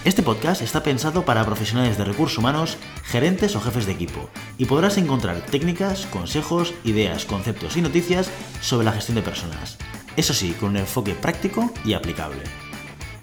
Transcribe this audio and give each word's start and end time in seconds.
Este 0.06 0.22
podcast 0.22 0.62
está 0.62 0.84
pensado 0.84 1.24
para 1.24 1.46
profesionales 1.46 1.98
de 1.98 2.04
recursos 2.04 2.38
humanos, 2.38 2.78
gerentes 3.06 3.56
o 3.56 3.62
jefes 3.62 3.86
de 3.86 3.94
equipo, 3.94 4.30
y 4.58 4.66
podrás 4.66 4.98
encontrar 4.98 5.40
técnicas, 5.46 6.08
consejos, 6.08 6.74
ideas, 6.84 7.24
conceptos 7.24 7.78
y 7.78 7.82
noticias 7.82 8.30
sobre 8.60 8.84
la 8.84 8.92
gestión 8.92 9.16
de 9.16 9.22
personas. 9.22 9.78
Eso 10.18 10.34
sí, 10.34 10.58
con 10.60 10.72
un 10.72 10.78
enfoque 10.78 11.14
práctico 11.14 11.72
y 11.86 11.94
aplicable. 11.94 12.42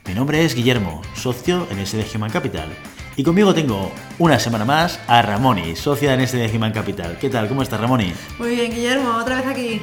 Mi 0.06 0.14
nombre 0.14 0.42
es 0.42 0.54
Guillermo, 0.54 1.02
socio 1.14 1.66
en 1.70 1.84
SD 1.84 2.16
Human 2.16 2.30
Capital, 2.30 2.70
y 3.14 3.24
conmigo 3.24 3.52
tengo 3.52 3.92
una 4.18 4.38
semana 4.38 4.64
más 4.64 5.00
a 5.06 5.20
Ramoni, 5.20 5.76
socia 5.76 6.14
en 6.14 6.26
SD 6.26 6.56
Human 6.56 6.72
Capital. 6.72 7.18
¿Qué 7.18 7.28
tal? 7.28 7.46
¿Cómo 7.46 7.60
estás, 7.60 7.78
Ramoni? 7.78 8.14
Muy 8.38 8.54
bien, 8.54 8.72
Guillermo, 8.72 9.18
otra 9.18 9.36
vez 9.36 9.46
aquí. 9.46 9.80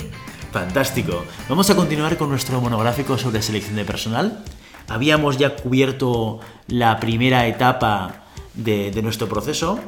Fantástico. 0.52 1.25
Vamos 1.47 1.69
a 1.69 1.75
continuar 1.75 2.17
con 2.17 2.29
nuestro 2.29 2.59
monográfico 2.59 3.19
sobre 3.19 3.43
selección 3.43 3.75
de 3.75 3.85
personal 3.85 4.43
habíamos 4.87 5.37
ya 5.37 5.55
cubierto 5.55 6.39
la 6.67 6.99
primera 6.99 7.47
etapa 7.47 8.25
de, 8.53 8.91
nuestro 9.01 9.27
proceso, 9.27 9.79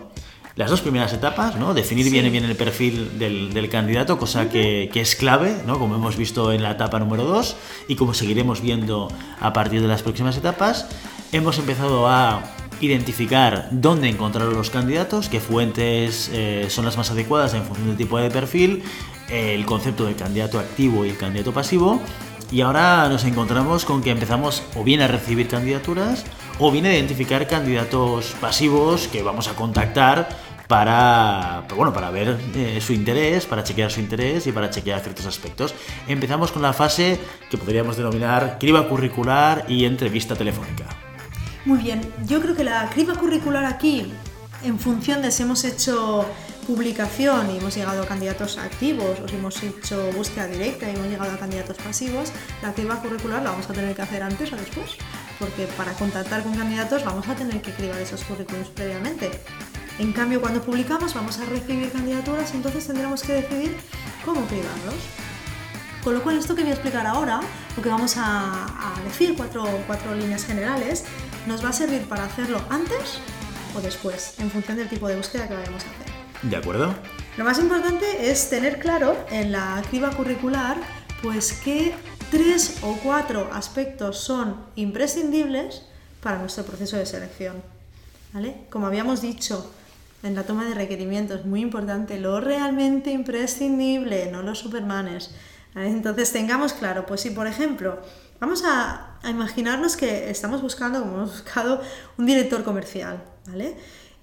las 0.55 0.69
dos 0.69 0.81
primeras 0.81 1.13
etapas, 1.13 1.55
¿no? 1.55 1.73
Definir 1.73 2.11
bien, 2.11 2.31
bien 2.31 2.43
el 2.43 2.55
perfil 2.55 3.17
del, 3.17 3.69
candidato, 3.69 4.17
cosa 4.17 4.49
que, 4.49 4.89
es 4.93 5.15
clave, 5.15 5.55
¿no? 5.65 5.79
Como 5.79 5.95
hemos 5.95 6.17
visto 6.17 6.51
en 6.51 6.63
la 6.63 6.71
etapa 6.71 6.99
número 6.99 7.23
2 7.23 7.55
y 7.87 7.95
como 7.95 8.13
seguiremos 8.13 8.61
viendo 8.61 9.07
a 9.39 9.53
partir 9.53 9.81
de 9.81 9.87
las 9.87 10.03
próximas 10.03 10.37
etapas. 10.37 10.87
Hemos 11.31 11.59
empezado 11.59 12.07
a 12.07 12.43
identificar 12.81 13.67
dónde 13.71 14.09
encontrar 14.09 14.47
los 14.47 14.69
candidatos, 14.69 15.29
qué 15.29 15.39
fuentes 15.39 16.29
eh, 16.33 16.67
son 16.69 16.85
las 16.85 16.97
más 16.97 17.11
adecuadas 17.11 17.53
en 17.53 17.63
función 17.63 17.87
del 17.87 17.97
tipo 17.97 18.17
de 18.17 18.31
perfil, 18.31 18.83
el 19.29 19.65
concepto 19.65 20.05
del 20.05 20.15
candidato 20.15 20.59
activo 20.59 21.05
y 21.05 21.09
el 21.09 21.17
candidato 21.17 21.53
pasivo 21.53 22.01
y 22.51 22.61
ahora 22.61 23.07
nos 23.09 23.23
encontramos 23.25 23.85
con 23.85 24.01
que 24.01 24.11
empezamos 24.11 24.63
o 24.75 24.83
bien 24.83 25.01
a 25.01 25.07
recibir 25.07 25.47
candidaturas 25.47 26.25
o 26.57 26.71
bien 26.71 26.85
a 26.85 26.93
identificar 26.93 27.47
candidatos 27.47 28.35
pasivos 28.41 29.07
que 29.07 29.23
vamos 29.23 29.47
a 29.47 29.55
contactar 29.55 30.29
para, 30.67 31.65
bueno, 31.75 31.91
para 31.91 32.11
ver 32.11 32.37
eh, 32.55 32.79
su 32.79 32.93
interés, 32.93 33.47
para 33.47 33.63
chequear 33.63 33.91
su 33.91 34.01
interés 34.01 34.45
y 34.45 34.51
para 34.51 34.69
chequear 34.69 34.99
ciertos 35.01 35.25
aspectos. 35.25 35.73
Empezamos 36.07 36.51
con 36.51 36.61
la 36.61 36.73
fase 36.73 37.19
que 37.49 37.57
podríamos 37.57 37.97
denominar 37.97 38.57
criba 38.59 38.87
curricular 38.87 39.65
y 39.67 39.85
entrevista 39.85 40.35
telefónica. 40.35 40.85
Muy 41.65 41.79
bien, 41.79 42.01
yo 42.27 42.39
creo 42.39 42.55
que 42.55 42.63
la 42.63 42.87
criba 42.89 43.15
curricular 43.15 43.65
aquí, 43.65 44.11
en 44.63 44.77
función 44.79 45.21
de 45.21 45.31
si 45.31 45.43
hemos 45.43 45.63
hecho 45.63 46.25
publicación 46.69 47.49
y 47.49 47.57
hemos 47.57 47.75
llegado 47.75 48.03
a 48.03 48.05
candidatos 48.05 48.59
activos 48.59 49.19
o 49.19 49.27
si 49.27 49.35
hemos 49.35 49.63
hecho 49.63 50.11
búsqueda 50.11 50.45
directa 50.45 50.87
y 50.87 50.93
hemos 50.93 51.07
llegado 51.07 51.31
a 51.31 51.37
candidatos 51.37 51.77
pasivos, 51.77 52.31
la 52.61 52.71
criba 52.73 53.01
curricular 53.01 53.41
la 53.41 53.49
vamos 53.49 53.67
a 53.67 53.73
tener 53.73 53.95
que 53.95 54.03
hacer 54.03 54.21
antes 54.21 54.53
o 54.53 54.55
después, 54.55 54.91
porque 55.39 55.65
para 55.75 55.93
contactar 55.93 56.43
con 56.43 56.53
candidatos 56.53 57.03
vamos 57.03 57.27
a 57.27 57.33
tener 57.33 57.59
que 57.63 57.71
cribar 57.71 57.99
esos 57.99 58.23
currículums 58.23 58.67
previamente. 58.67 59.31
En 59.97 60.13
cambio, 60.13 60.41
cuando 60.41 60.61
publicamos 60.61 61.15
vamos 61.15 61.39
a 61.39 61.45
recibir 61.45 61.91
candidaturas, 61.91 62.53
entonces 62.53 62.85
tendremos 62.85 63.23
que 63.23 63.33
decidir 63.33 63.75
cómo 64.23 64.45
cribarlos. 64.45 65.01
Con 66.03 66.13
lo 66.13 66.21
cual, 66.21 66.37
esto 66.37 66.53
que 66.53 66.61
voy 66.61 66.69
a 66.69 66.75
explicar 66.75 67.07
ahora, 67.07 67.39
lo 67.75 67.81
que 67.81 67.89
vamos 67.89 68.13
a, 68.15 68.67
decir, 69.05 69.33
cuatro, 69.35 69.65
cuatro 69.87 70.13
líneas 70.13 70.45
generales, 70.45 71.03
nos 71.47 71.65
va 71.65 71.69
a 71.69 71.73
servir 71.73 72.03
para 72.03 72.25
hacerlo 72.25 72.61
antes 72.69 73.17
o 73.75 73.81
después, 73.81 74.35
en 74.37 74.51
función 74.51 74.77
del 74.77 74.87
tipo 74.87 75.07
de 75.07 75.15
búsqueda 75.15 75.47
que 75.47 75.55
vayamos 75.55 75.83
a 75.83 75.89
hacer. 75.89 76.08
¿De 76.41 76.55
acuerdo? 76.55 76.95
Lo 77.37 77.43
más 77.43 77.59
importante 77.59 78.31
es 78.31 78.49
tener 78.49 78.79
claro 78.79 79.15
en 79.29 79.51
la 79.51 79.81
criba 79.89 80.11
curricular 80.11 80.77
pues 81.21 81.53
qué 81.63 81.93
tres 82.31 82.77
o 82.81 82.97
cuatro 83.03 83.49
aspectos 83.51 84.19
son 84.19 84.55
imprescindibles 84.75 85.83
para 86.21 86.39
nuestro 86.39 86.63
proceso 86.63 86.95
de 86.95 87.05
selección. 87.05 87.61
¿Vale? 88.33 88.67
Como 88.69 88.87
habíamos 88.87 89.21
dicho 89.21 89.69
en 90.23 90.35
la 90.35 90.43
toma 90.43 90.65
de 90.65 90.75
requerimientos, 90.75 91.45
muy 91.45 91.61
importante, 91.61 92.19
lo 92.19 92.39
realmente 92.39 93.11
imprescindible, 93.11 94.31
no 94.31 94.41
los 94.41 94.59
supermanes. 94.59 95.31
Entonces 95.75 96.31
tengamos 96.31 96.73
claro, 96.73 97.05
pues 97.05 97.21
si 97.21 97.31
por 97.31 97.47
ejemplo 97.47 97.99
vamos 98.39 98.63
a, 98.65 99.17
imaginarnos 99.23 99.97
que 99.97 100.29
estamos 100.29 100.61
buscando, 100.61 101.01
como 101.01 101.15
hemos 101.15 101.31
buscado, 101.31 101.81
un 102.17 102.25
director 102.25 102.63
comercial, 102.63 103.21
¿vale? 103.47 103.75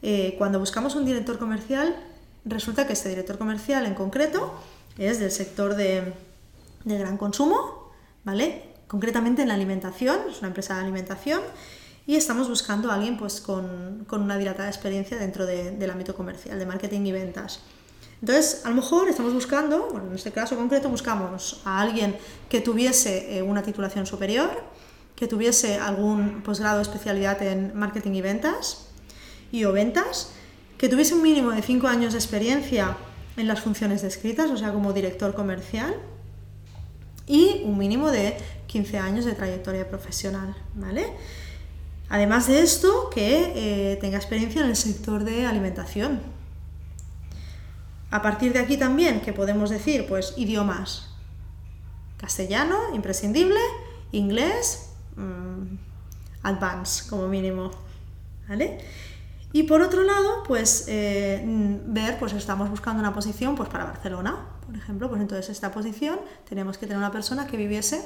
Eh, 0.02 0.34
cuando 0.38 0.58
buscamos 0.58 0.94
un 0.94 1.04
director 1.04 1.38
comercial, 1.38 1.96
resulta 2.44 2.86
que 2.86 2.92
este 2.92 3.08
director 3.08 3.38
comercial 3.38 3.86
en 3.86 3.94
concreto 3.94 4.54
es 4.98 5.18
del 5.18 5.30
sector 5.30 5.74
de, 5.74 6.14
gran 6.84 7.16
consumo, 7.16 7.92
¿vale? 8.24 8.62
Concretamente 8.86 9.42
en 9.42 9.48
la 9.48 9.54
alimentación, 9.54 10.18
es 10.30 10.38
una 10.38 10.48
empresa 10.48 10.74
de 10.74 10.82
alimentación, 10.82 11.40
y 12.06 12.14
estamos 12.14 12.48
buscando 12.48 12.90
a 12.90 12.94
alguien 12.94 13.16
pues, 13.16 13.40
con, 13.40 14.06
una 14.10 14.38
dilatada 14.38 14.68
experiencia 14.68 15.18
dentro 15.18 15.44
del 15.44 15.90
ámbito 15.90 16.14
comercial, 16.14 16.58
de 16.58 16.66
marketing 16.66 17.00
y 17.06 17.12
ventas. 17.12 17.60
Entonces, 18.20 18.64
a 18.64 18.70
lo 18.70 18.76
mejor 18.76 19.08
estamos 19.08 19.34
buscando, 19.34 19.88
bueno, 19.90 20.08
en 20.08 20.14
este 20.14 20.30
caso 20.30 20.56
concreto, 20.56 20.88
buscamos 20.88 21.60
a 21.64 21.80
alguien 21.80 22.16
que 22.48 22.60
tuviese 22.60 23.36
eh, 23.36 23.42
una 23.42 23.62
titulación 23.62 24.06
superior, 24.06 24.50
que 25.16 25.26
tuviese 25.26 25.78
algún 25.78 26.42
posgrado 26.42 26.76
de 26.76 26.82
especialidad 26.82 27.42
en 27.42 27.76
marketing 27.76 28.12
y 28.12 28.22
ventas, 28.22 28.85
o 29.64 29.72
ventas, 29.72 30.32
que 30.78 30.88
tuviese 30.88 31.14
un 31.14 31.22
mínimo 31.22 31.50
de 31.50 31.62
5 31.62 31.86
años 31.88 32.12
de 32.12 32.18
experiencia 32.18 32.96
en 33.36 33.48
las 33.48 33.60
funciones 33.60 34.02
descritas, 34.02 34.50
o 34.50 34.56
sea, 34.56 34.72
como 34.72 34.92
director 34.92 35.34
comercial, 35.34 35.94
y 37.26 37.62
un 37.64 37.76
mínimo 37.78 38.10
de 38.10 38.36
15 38.66 38.98
años 38.98 39.24
de 39.24 39.32
trayectoria 39.32 39.88
profesional, 39.88 40.54
¿vale? 40.74 41.06
Además 42.08 42.46
de 42.46 42.60
esto, 42.60 43.10
que 43.10 43.92
eh, 43.92 43.96
tenga 43.96 44.16
experiencia 44.16 44.62
en 44.62 44.68
el 44.68 44.76
sector 44.76 45.24
de 45.24 45.44
alimentación. 45.44 46.20
A 48.10 48.22
partir 48.22 48.52
de 48.52 48.60
aquí 48.60 48.76
también, 48.76 49.20
que 49.20 49.32
podemos 49.32 49.70
decir? 49.70 50.06
Pues 50.06 50.34
idiomas. 50.36 51.08
Castellano, 52.16 52.94
imprescindible, 52.94 53.60
inglés, 54.12 54.90
mm, 55.16 55.76
advance 56.44 57.08
como 57.10 57.26
mínimo, 57.26 57.72
¿vale? 58.48 58.78
Y 59.56 59.62
por 59.62 59.80
otro 59.80 60.02
lado, 60.02 60.42
pues 60.46 60.84
eh, 60.86 61.42
ver, 61.86 62.18
pues 62.18 62.34
estamos 62.34 62.68
buscando 62.68 63.00
una 63.00 63.14
posición 63.14 63.54
pues 63.54 63.70
para 63.70 63.86
Barcelona, 63.86 64.36
por 64.66 64.76
ejemplo, 64.76 65.08
pues 65.08 65.22
entonces 65.22 65.48
esta 65.48 65.72
posición 65.72 66.18
tenemos 66.46 66.76
que 66.76 66.84
tener 66.84 66.98
una 66.98 67.10
persona 67.10 67.46
que 67.46 67.56
viviese 67.56 68.04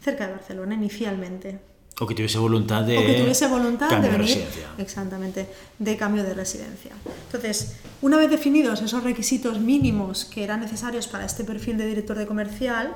cerca 0.00 0.28
de 0.28 0.34
Barcelona 0.34 0.76
inicialmente. 0.76 1.58
O 1.98 2.06
que 2.06 2.14
tuviese 2.14 2.38
voluntad 2.38 2.84
de, 2.84 2.96
o 2.96 3.00
que 3.00 3.14
tuviese 3.14 3.48
voluntad 3.48 3.90
de, 3.90 4.08
venir, 4.08 4.18
residencia. 4.18 4.68
Exactamente, 4.78 5.48
de 5.80 5.96
cambio 5.96 6.22
de 6.22 6.32
residencia. 6.32 6.92
Entonces, 7.26 7.74
una 8.00 8.16
vez 8.16 8.30
definidos 8.30 8.80
esos 8.80 9.02
requisitos 9.02 9.58
mínimos 9.58 10.26
que 10.26 10.44
eran 10.44 10.60
necesarios 10.60 11.08
para 11.08 11.24
este 11.24 11.42
perfil 11.42 11.76
de 11.76 11.86
director 11.86 12.16
de 12.16 12.28
comercial, 12.28 12.94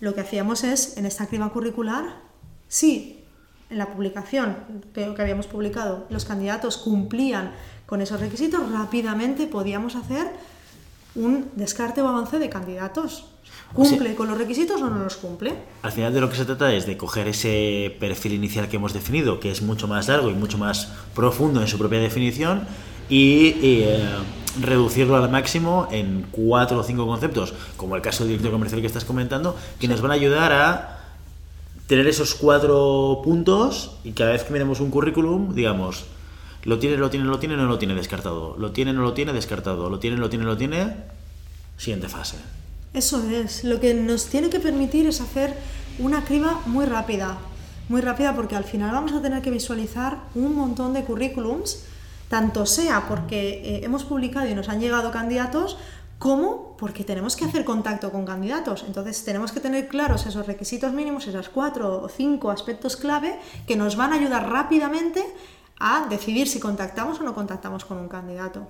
lo 0.00 0.16
que 0.16 0.22
hacíamos 0.22 0.64
es, 0.64 0.96
en 0.96 1.06
esta 1.06 1.28
criba 1.28 1.48
curricular, 1.52 2.06
sí, 2.66 3.19
en 3.70 3.78
la 3.78 3.86
publicación 3.86 4.56
que, 4.92 5.14
que 5.14 5.22
habíamos 5.22 5.46
publicado 5.46 6.06
los 6.10 6.24
candidatos 6.24 6.76
cumplían 6.76 7.52
con 7.86 8.00
esos 8.00 8.20
requisitos, 8.20 8.70
rápidamente 8.70 9.46
podíamos 9.46 9.96
hacer 9.96 10.28
un 11.14 11.50
descarte 11.56 12.02
o 12.02 12.08
avance 12.08 12.38
de 12.38 12.48
candidatos. 12.48 13.26
¿Cumple 13.74 14.14
con 14.14 14.28
los 14.28 14.38
requisitos 14.38 14.82
o 14.82 14.90
no 14.90 14.98
los 14.98 15.16
cumple? 15.16 15.54
Al 15.82 15.92
final 15.92 16.12
de 16.12 16.20
lo 16.20 16.28
que 16.28 16.36
se 16.36 16.44
trata 16.44 16.72
es 16.72 16.86
de 16.86 16.96
coger 16.96 17.28
ese 17.28 17.96
perfil 18.00 18.32
inicial 18.32 18.68
que 18.68 18.76
hemos 18.76 18.92
definido, 18.92 19.38
que 19.38 19.50
es 19.50 19.62
mucho 19.62 19.86
más 19.86 20.08
largo 20.08 20.28
y 20.28 20.34
mucho 20.34 20.58
más 20.58 20.92
profundo 21.14 21.60
en 21.60 21.68
su 21.68 21.78
propia 21.78 22.00
definición, 22.00 22.66
y 23.08 23.56
eh, 23.62 24.08
reducirlo 24.60 25.16
al 25.16 25.30
máximo 25.30 25.88
en 25.90 26.26
cuatro 26.30 26.78
o 26.78 26.82
cinco 26.82 27.06
conceptos, 27.06 27.54
como 27.76 27.94
el 27.94 28.02
caso 28.02 28.24
del 28.24 28.30
director 28.30 28.52
comercial 28.52 28.80
que 28.80 28.86
estás 28.88 29.04
comentando, 29.04 29.56
que 29.78 29.88
nos 29.88 30.00
van 30.00 30.10
a 30.10 30.14
ayudar 30.14 30.52
a 30.52 30.99
tener 31.90 32.06
esos 32.06 32.36
cuatro 32.36 33.20
puntos 33.24 33.96
y 34.04 34.12
cada 34.12 34.30
vez 34.30 34.44
que 34.44 34.52
miremos 34.52 34.78
un 34.78 34.92
currículum, 34.92 35.56
digamos, 35.56 36.04
lo 36.62 36.78
tiene, 36.78 36.96
lo 36.96 37.10
tiene, 37.10 37.26
lo 37.26 37.40
tiene, 37.40 37.56
no 37.56 37.66
lo 37.66 37.78
tiene 37.80 37.94
descartado. 37.94 38.54
Lo 38.56 38.70
tiene, 38.70 38.92
no 38.92 39.02
lo 39.02 39.12
tiene 39.12 39.32
descartado. 39.32 39.90
Lo 39.90 39.98
tiene, 39.98 40.16
lo 40.16 40.30
tiene, 40.30 40.44
lo 40.44 40.56
tiene. 40.56 40.94
Siguiente 41.76 42.08
fase. 42.08 42.36
Eso 42.94 43.20
es. 43.28 43.64
Lo 43.64 43.80
que 43.80 43.92
nos 43.92 44.26
tiene 44.26 44.50
que 44.50 44.60
permitir 44.60 45.08
es 45.08 45.20
hacer 45.20 45.52
una 45.98 46.24
criba 46.24 46.60
muy 46.64 46.86
rápida. 46.86 47.38
muy 47.88 48.02
rápida 48.02 48.36
porque 48.36 48.54
al 48.54 48.62
final 48.62 48.92
vamos 48.92 49.12
a 49.12 49.20
tener 49.20 49.42
que 49.42 49.50
visualizar 49.50 50.18
un 50.36 50.54
montón 50.54 50.92
de 50.92 51.02
currículums, 51.02 51.86
tanto 52.28 52.66
sea 52.66 53.08
porque 53.08 53.62
eh, 53.64 53.80
hemos 53.82 54.04
publicado 54.04 54.48
y 54.48 54.54
nos 54.54 54.68
han 54.68 54.78
llegado 54.78 55.10
candidatos, 55.10 55.76
como 56.20 56.76
porque 56.76 57.02
tenemos 57.02 57.34
que 57.34 57.46
hacer 57.46 57.64
contacto 57.64 58.12
con 58.12 58.26
candidatos. 58.26 58.84
Entonces 58.86 59.24
tenemos 59.24 59.52
que 59.52 59.58
tener 59.58 59.88
claros 59.88 60.26
esos 60.26 60.46
requisitos 60.46 60.92
mínimos, 60.92 61.26
esos 61.26 61.48
cuatro 61.48 62.02
o 62.02 62.08
cinco 62.08 62.50
aspectos 62.50 62.96
clave 62.96 63.40
que 63.66 63.74
nos 63.74 63.96
van 63.96 64.12
a 64.12 64.16
ayudar 64.16 64.48
rápidamente 64.50 65.24
a 65.80 66.06
decidir 66.10 66.46
si 66.46 66.60
contactamos 66.60 67.18
o 67.18 67.22
no 67.24 67.34
contactamos 67.34 67.86
con 67.86 67.96
un 67.96 68.08
candidato. 68.08 68.68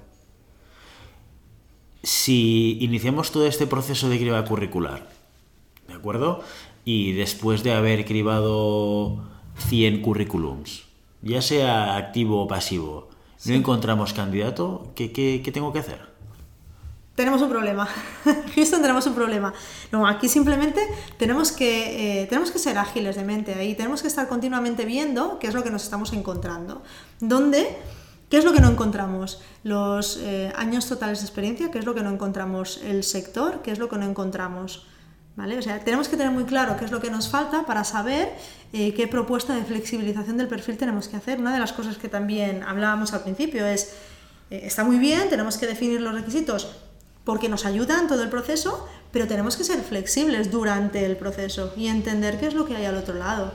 Si 2.05 2.79
iniciamos 2.81 3.33
todo 3.33 3.47
este 3.47 3.67
proceso 3.67 4.09
de 4.09 4.19
criba 4.19 4.45
curricular, 4.45 5.11
¿de 5.89 5.95
acuerdo? 5.95 6.45
Y 6.85 7.15
después 7.15 7.65
de 7.65 7.75
haber 7.75 8.05
cribado 8.05 9.25
100 9.69 10.03
currículums, 10.03 10.85
ya 11.21 11.43
sea 11.43 11.97
activo 11.97 12.45
o 12.45 12.47
pasivo, 12.47 13.09
no 13.45 13.55
encontramos 13.55 14.13
candidato, 14.13 14.93
¿qué, 14.95 15.11
qué 15.11 15.51
tengo 15.53 15.73
que 15.73 15.81
hacer? 15.81 16.10
Tenemos 17.15 17.43
un 17.43 17.51
problema. 17.51 17.89
Houston 18.55 18.81
tenemos 18.81 19.07
un 19.07 19.15
problema. 19.15 19.53
No, 19.93 20.07
aquí 20.07 20.29
simplemente 20.29 20.81
tenemos 21.19 21.53
que, 21.53 22.23
eh, 22.23 22.27
tenemos 22.27 22.51
que 22.51 22.59
ser 22.59 22.79
ágiles 22.79 23.17
de 23.17 23.25
mente 23.25 23.55
ahí, 23.55 23.75
tenemos 23.75 24.03
que 24.03 24.09
estar 24.09 24.29
continuamente 24.29 24.85
viendo 24.85 25.39
qué 25.39 25.49
es 25.49 25.55
lo 25.55 25.63
que 25.63 25.71
nos 25.71 25.83
estamos 25.83 26.13
encontrando. 26.13 26.83
¿Dónde? 27.21 27.77
¿Qué 28.31 28.39
es 28.39 28.45
lo 28.45 28.53
que 28.53 28.61
no 28.61 28.71
encontramos? 28.71 29.43
Los 29.65 30.19
eh, 30.23 30.53
años 30.57 30.87
totales 30.87 31.19
de 31.19 31.27
experiencia, 31.27 31.71
¿qué 31.71 31.81
es 31.81 31.85
lo 31.85 31.95
que 31.95 32.03
no 32.03 32.11
encontramos? 32.11 32.81
El 32.85 33.03
sector, 33.03 33.61
¿qué 33.63 33.73
es 33.73 33.81
lo 33.81 33.89
que 33.89 33.99
no 33.99 34.07
encontramos? 34.07 34.87
¿Vale? 35.35 35.59
O 35.59 35.63
sea, 35.63 35.81
tenemos 35.81 36.09
que 36.09 36.17
tener 36.17 36.33
muy 36.33 36.45
claro 36.45 36.77
qué 36.77 36.85
es 36.85 36.93
lo 36.93 37.01
que 37.01 37.11
nos 37.11 37.29
falta 37.29 37.67
para 37.67 37.83
saber 37.83 38.33
eh, 38.73 38.95
qué 38.95 39.09
propuesta 39.09 39.55
de 39.55 39.65
flexibilización 39.65 40.37
del 40.37 40.49
perfil 40.49 40.77
tenemos 40.77 41.09
que 41.09 41.17
hacer. 41.17 41.41
Una 41.41 41.53
de 41.53 41.59
las 41.59 41.73
cosas 41.73 41.99
que 41.99 42.09
también 42.09 42.63
hablábamos 42.63 43.13
al 43.15 43.23
principio 43.23 43.67
es, 43.67 43.95
está 44.49 44.85
muy 44.85 44.99
bien, 44.99 45.29
tenemos 45.29 45.59
que 45.59 45.67
definir 45.67 46.01
los 46.01 46.15
requisitos, 46.15 46.71
porque 47.31 47.49
nos 47.49 47.65
ayudan 47.65 48.09
todo 48.09 48.25
el 48.25 48.29
proceso, 48.29 48.89
pero 49.13 49.29
tenemos 49.29 49.57
que 49.57 49.63
ser 49.63 49.81
flexibles 49.83 50.51
durante 50.51 51.07
el 51.07 51.17
proceso 51.17 51.73
y 51.77 51.87
entender 51.87 52.41
qué 52.41 52.49
es 52.49 52.55
lo 52.55 52.67
que 52.67 52.75
hay 52.75 52.87
al 52.87 52.97
otro 52.97 53.15
lado. 53.15 53.53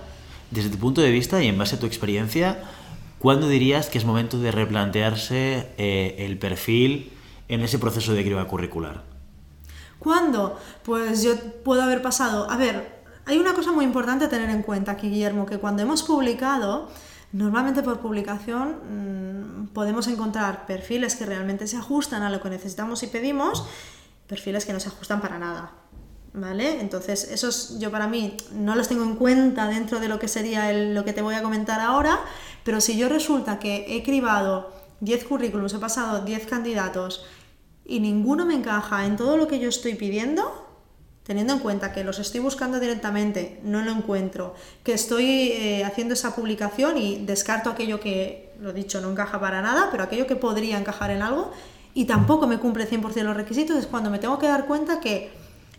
Desde 0.50 0.70
tu 0.70 0.78
punto 0.78 1.02
de 1.02 1.12
vista 1.12 1.44
y 1.44 1.50
en 1.50 1.58
base 1.58 1.76
a 1.76 1.80
tu 1.82 1.86
experiencia, 1.86 2.64
¿cuándo 3.20 3.50
dirías 3.50 3.90
que 3.90 3.98
es 3.98 4.06
momento 4.06 4.40
de 4.40 4.52
replantearse 4.52 5.74
eh, 5.78 6.16
el 6.20 6.38
perfil 6.38 7.12
en 7.50 7.64
ese 7.64 7.78
proceso 7.78 8.14
de 8.14 8.24
criba 8.24 8.48
curricular? 8.48 9.04
¿Cuándo? 10.00 10.58
Pues 10.86 11.22
yo 11.22 11.36
puedo 11.66 11.82
haber 11.82 12.02
pasado. 12.02 12.50
A 12.50 12.56
ver, 12.56 13.04
hay 13.26 13.40
una 13.40 13.56
cosa 13.56 13.74
muy 13.74 13.84
importante 13.84 14.24
a 14.24 14.30
tener 14.30 14.50
en 14.52 14.62
cuenta 14.62 14.94
aquí, 14.94 15.10
Guillermo, 15.10 15.46
que 15.46 15.58
cuando 15.58 15.82
hemos 15.82 16.02
publicado, 16.02 16.90
Normalmente 17.36 17.84
por 17.84 18.00
publicación 18.00 19.66
mm, 19.66 19.68
podemos 19.74 20.08
encontrar 20.08 20.66
perfiles 20.66 21.18
que 21.18 21.26
realmente 21.26 21.68
se 21.68 21.76
ajustan 21.76 22.24
a 22.24 22.30
lo 22.30 22.40
que 22.40 22.50
necesitamos 22.50 23.04
y 23.04 23.08
pedimos, 23.08 23.66
perfiles 24.26 24.66
que 24.66 24.72
no 24.72 24.80
se 24.80 24.88
ajustan 24.88 25.20
para 25.20 25.38
nada. 25.38 25.74
¿Vale? 26.34 26.80
Entonces, 26.80 27.30
esos 27.30 27.78
yo 27.78 27.92
para 27.92 28.08
mí 28.08 28.38
no 28.54 28.76
los 28.76 28.88
tengo 28.88 29.04
en 29.04 29.18
cuenta 29.18 29.68
dentro 29.68 30.00
de 30.00 30.08
lo 30.08 30.18
que 30.18 30.30
sería 30.30 30.72
lo 30.72 31.04
que 31.04 31.12
te 31.12 31.22
voy 31.22 31.36
a 31.36 31.44
comentar 31.44 31.82
ahora, 31.82 32.22
pero 32.64 32.80
si 32.80 32.98
yo 32.98 33.10
resulta 33.10 33.60
que 33.60 33.98
he 33.98 34.04
cribado 34.04 34.72
10 35.02 35.26
currículums, 35.26 35.74
he 35.74 35.80
pasado 35.80 36.24
10 36.24 36.48
candidatos 36.48 37.26
y 37.86 38.00
ninguno 38.00 38.46
me 38.46 38.56
encaja 38.56 39.06
en 39.06 39.18
todo 39.18 39.36
lo 39.36 39.50
que 39.50 39.60
yo 39.60 39.68
estoy 39.68 39.96
pidiendo, 39.96 40.65
teniendo 41.26 41.54
en 41.54 41.60
cuenta 41.60 41.92
que 41.92 42.04
los 42.04 42.20
estoy 42.20 42.40
buscando 42.40 42.80
directamente, 42.80 43.60
no 43.64 43.82
lo 43.82 43.92
encuentro, 43.92 44.54
que 44.84 44.94
estoy 44.94 45.52
eh, 45.52 45.84
haciendo 45.84 46.14
esa 46.14 46.36
publicación 46.36 46.98
y 46.98 47.26
descarto 47.26 47.72
aquello 47.72 48.00
que, 48.00 48.54
lo 48.62 48.74
dicho, 48.74 49.02
no 49.02 49.12
encaja 49.12 49.40
para 49.40 49.62
nada, 49.62 49.90
pero 49.92 50.04
aquello 50.04 50.28
que 50.28 50.36
podría 50.36 50.78
encajar 50.78 51.10
en 51.10 51.24
algo 51.24 51.52
y 51.96 52.06
tampoco 52.06 52.46
me 52.46 52.60
cumple 52.60 52.88
100% 52.88 53.24
los 53.24 53.36
requisitos, 53.36 53.76
es 53.78 53.88
cuando 53.88 54.12
me 54.12 54.20
tengo 54.20 54.38
que 54.38 54.48
dar 54.48 54.68
cuenta 54.68 55.00
que 55.00 55.32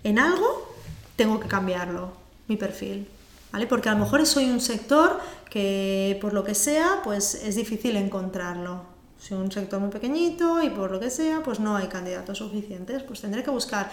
en 0.02 0.18
algo 0.18 0.66
tengo 1.14 1.38
que 1.38 1.46
cambiarlo, 1.46 2.12
mi 2.48 2.56
perfil. 2.56 3.08
¿Vale? 3.52 3.68
Porque 3.68 3.88
a 3.88 3.92
lo 3.92 4.00
mejor 4.00 4.26
soy 4.26 4.50
un 4.50 4.60
sector 4.60 5.20
que 5.48 6.18
por 6.20 6.32
lo 6.32 6.42
que 6.42 6.54
sea, 6.54 7.00
pues 7.04 7.34
es 7.34 7.54
difícil 7.54 7.96
encontrarlo. 7.96 8.82
Soy 9.18 9.38
un 9.38 9.52
sector 9.52 9.80
muy 9.80 9.90
pequeñito 9.90 10.62
y 10.62 10.70
por 10.70 10.90
lo 10.90 10.98
que 10.98 11.10
sea, 11.10 11.42
pues 11.42 11.60
no 11.60 11.76
hay 11.76 11.86
candidatos 11.86 12.38
suficientes, 12.38 13.02
pues 13.04 13.20
tendré 13.20 13.42
que 13.42 13.50
buscar 13.50 13.90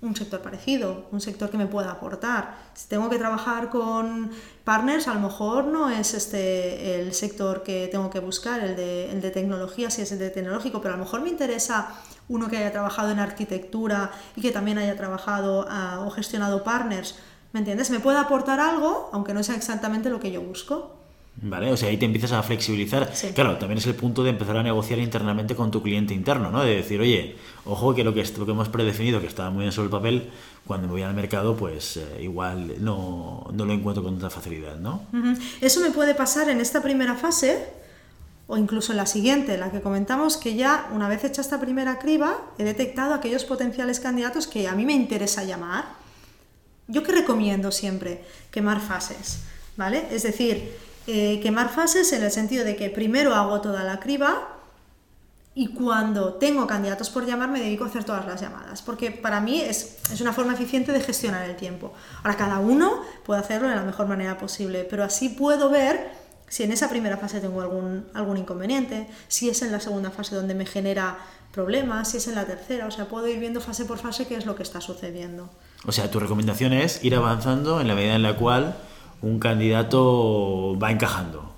un 0.00 0.14
sector 0.14 0.40
parecido, 0.40 1.08
un 1.10 1.20
sector 1.20 1.50
que 1.50 1.58
me 1.58 1.66
pueda 1.66 1.90
aportar. 1.90 2.56
Si 2.74 2.88
tengo 2.88 3.10
que 3.10 3.18
trabajar 3.18 3.68
con 3.68 4.30
partners, 4.64 5.08
a 5.08 5.14
lo 5.14 5.20
mejor 5.20 5.64
no 5.64 5.90
es 5.90 6.14
este 6.14 7.00
el 7.00 7.12
sector 7.14 7.62
que 7.64 7.88
tengo 7.90 8.08
que 8.08 8.20
buscar, 8.20 8.60
el 8.60 8.76
de, 8.76 9.10
el 9.10 9.20
de 9.20 9.30
tecnología, 9.30 9.90
si 9.90 10.02
es 10.02 10.12
el 10.12 10.20
de 10.20 10.30
tecnológico, 10.30 10.80
pero 10.80 10.94
a 10.94 10.96
lo 10.96 11.04
mejor 11.04 11.22
me 11.22 11.30
interesa 11.30 11.94
uno 12.28 12.48
que 12.48 12.58
haya 12.58 12.70
trabajado 12.70 13.10
en 13.10 13.18
arquitectura 13.18 14.12
y 14.36 14.40
que 14.40 14.52
también 14.52 14.78
haya 14.78 14.96
trabajado 14.96 15.66
ah, 15.68 16.04
o 16.06 16.10
gestionado 16.10 16.62
partners. 16.62 17.16
¿Me 17.52 17.60
entiendes? 17.60 17.90
Me 17.90 17.98
puede 17.98 18.18
aportar 18.18 18.60
algo, 18.60 19.10
aunque 19.12 19.34
no 19.34 19.42
sea 19.42 19.56
exactamente 19.56 20.10
lo 20.10 20.20
que 20.20 20.30
yo 20.30 20.42
busco. 20.42 20.94
¿Vale? 21.40 21.70
O 21.70 21.76
sea, 21.76 21.88
ahí 21.88 21.96
te 21.96 22.04
empiezas 22.04 22.32
a 22.32 22.42
flexibilizar. 22.42 23.12
Claro, 23.34 23.58
también 23.58 23.78
es 23.78 23.86
el 23.86 23.94
punto 23.94 24.24
de 24.24 24.30
empezar 24.30 24.56
a 24.56 24.62
negociar 24.62 24.98
internamente 24.98 25.54
con 25.54 25.70
tu 25.70 25.82
cliente 25.82 26.12
interno, 26.12 26.50
¿no? 26.50 26.64
De 26.64 26.76
decir, 26.76 27.00
oye, 27.00 27.36
ojo 27.64 27.94
que 27.94 28.02
lo 28.02 28.12
que, 28.12 28.24
lo 28.36 28.44
que 28.44 28.52
hemos 28.52 28.68
predefinido, 28.68 29.20
que 29.20 29.28
estaba 29.28 29.50
muy 29.50 29.62
bien 29.62 29.72
sobre 29.72 29.86
el 29.86 29.90
papel, 29.90 30.30
cuando 30.66 30.88
me 30.88 30.94
voy 30.94 31.02
al 31.02 31.14
mercado, 31.14 31.56
pues 31.56 31.96
eh, 31.96 32.22
igual 32.22 32.82
no, 32.82 33.46
no, 33.52 33.64
lo 33.64 33.72
encuentro 33.72 34.02
con 34.02 34.14
tanta 34.14 34.30
facilidad, 34.30 34.76
¿no? 34.76 35.02
Eso 35.60 35.80
me 35.80 35.92
puede 35.92 36.14
pasar 36.14 36.48
en 36.48 36.60
esta 36.60 36.82
primera 36.82 37.14
fase 37.14 37.66
o 38.48 38.56
incluso 38.56 38.92
en 38.92 38.96
la 38.96 39.06
siguiente, 39.06 39.56
la 39.58 39.70
que 39.70 39.80
comentamos 39.80 40.38
que 40.38 40.56
ya 40.56 40.88
una 40.92 41.08
vez 41.08 41.22
hecha 41.22 41.40
esta 41.40 41.60
primera 41.60 41.98
criba, 41.98 42.38
he 42.58 42.64
detectado 42.64 43.14
aquellos 43.14 43.44
potenciales 43.44 44.00
candidatos 44.00 44.46
que 44.46 44.66
a 44.66 44.74
mí 44.74 44.84
me 44.84 44.94
interesa 44.94 45.44
llamar. 45.44 45.84
Yo 46.88 47.02
que 47.02 47.12
recomiendo 47.12 47.70
siempre 47.70 48.24
quemar 48.50 48.80
fases, 48.80 49.40
¿vale? 49.76 50.08
Es 50.10 50.22
decir, 50.22 50.87
eh, 51.10 51.40
quemar 51.40 51.70
fases 51.70 52.12
en 52.12 52.22
el 52.22 52.30
sentido 52.30 52.66
de 52.66 52.76
que 52.76 52.90
primero 52.90 53.34
hago 53.34 53.62
toda 53.62 53.82
la 53.82 53.98
criba 53.98 54.46
y 55.54 55.68
cuando 55.68 56.34
tengo 56.34 56.66
candidatos 56.66 57.08
por 57.08 57.24
llamar 57.24 57.48
me 57.48 57.60
dedico 57.60 57.84
a 57.84 57.86
hacer 57.86 58.04
todas 58.04 58.26
las 58.26 58.38
llamadas, 58.38 58.82
porque 58.82 59.10
para 59.10 59.40
mí 59.40 59.62
es, 59.62 59.96
es, 60.12 60.20
una 60.20 60.34
forma 60.34 60.52
eficiente 60.52 60.92
de 60.92 61.00
gestionar 61.00 61.48
el 61.48 61.56
tiempo. 61.56 61.94
Ahora 62.18 62.36
cada 62.36 62.58
uno 62.58 63.00
puede 63.24 63.40
hacerlo 63.40 63.68
de 63.68 63.76
la 63.76 63.84
mejor 63.84 64.06
manera 64.06 64.36
posible, 64.36 64.84
pero 64.84 65.02
así 65.02 65.30
puedo 65.30 65.70
ver 65.70 66.10
si 66.46 66.64
en 66.64 66.72
esa 66.72 66.90
primera 66.90 67.16
fase 67.16 67.40
tengo 67.40 67.62
algún, 67.62 68.06
algún 68.12 68.36
inconveniente, 68.36 69.06
si 69.28 69.48
es 69.48 69.62
en 69.62 69.72
la 69.72 69.80
segunda 69.80 70.10
fase 70.10 70.34
donde 70.34 70.54
me 70.54 70.66
genera 70.66 71.16
problemas, 71.52 72.10
si 72.10 72.18
es 72.18 72.28
en 72.28 72.34
la 72.34 72.44
tercera, 72.44 72.86
o 72.86 72.90
sea, 72.90 73.06
puedo 73.06 73.26
ir 73.28 73.38
viendo 73.38 73.62
fase 73.62 73.86
por 73.86 73.96
fase 73.96 74.26
qué 74.26 74.36
es 74.36 74.44
lo 74.44 74.54
que 74.56 74.62
está 74.62 74.82
sucediendo. 74.82 75.48
O 75.86 75.92
sea, 75.92 76.10
tu 76.10 76.20
recomendación 76.20 76.74
es 76.74 77.02
ir 77.02 77.14
avanzando 77.14 77.80
en 77.80 77.88
la 77.88 77.94
medida 77.94 78.14
en 78.14 78.22
la 78.22 78.36
cual 78.36 78.76
un 79.22 79.38
candidato 79.38 80.78
va 80.78 80.90
encajando. 80.90 81.48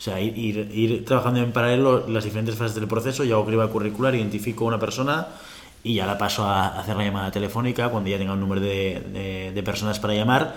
O 0.00 0.02
sea, 0.02 0.18
ir, 0.18 1.04
trabajando 1.04 1.40
en 1.40 1.52
paralelo 1.52 2.08
las 2.08 2.24
diferentes 2.24 2.54
fases 2.54 2.74
del 2.74 2.88
proceso, 2.88 3.22
yo 3.22 3.36
hago 3.36 3.46
criba 3.46 3.68
curricular, 3.68 4.14
identifico 4.14 4.64
una 4.64 4.80
persona 4.80 5.26
y 5.82 5.94
ya 5.94 6.06
la 6.06 6.16
paso 6.16 6.44
a 6.44 6.80
hacer 6.80 6.96
la 6.96 7.04
llamada 7.04 7.30
telefónica 7.30 7.90
cuando 7.90 8.08
ya 8.08 8.16
tenga 8.16 8.32
un 8.32 8.40
número 8.40 8.62
de, 8.62 9.62
personas 9.62 9.98
para 9.98 10.14
llamar, 10.14 10.54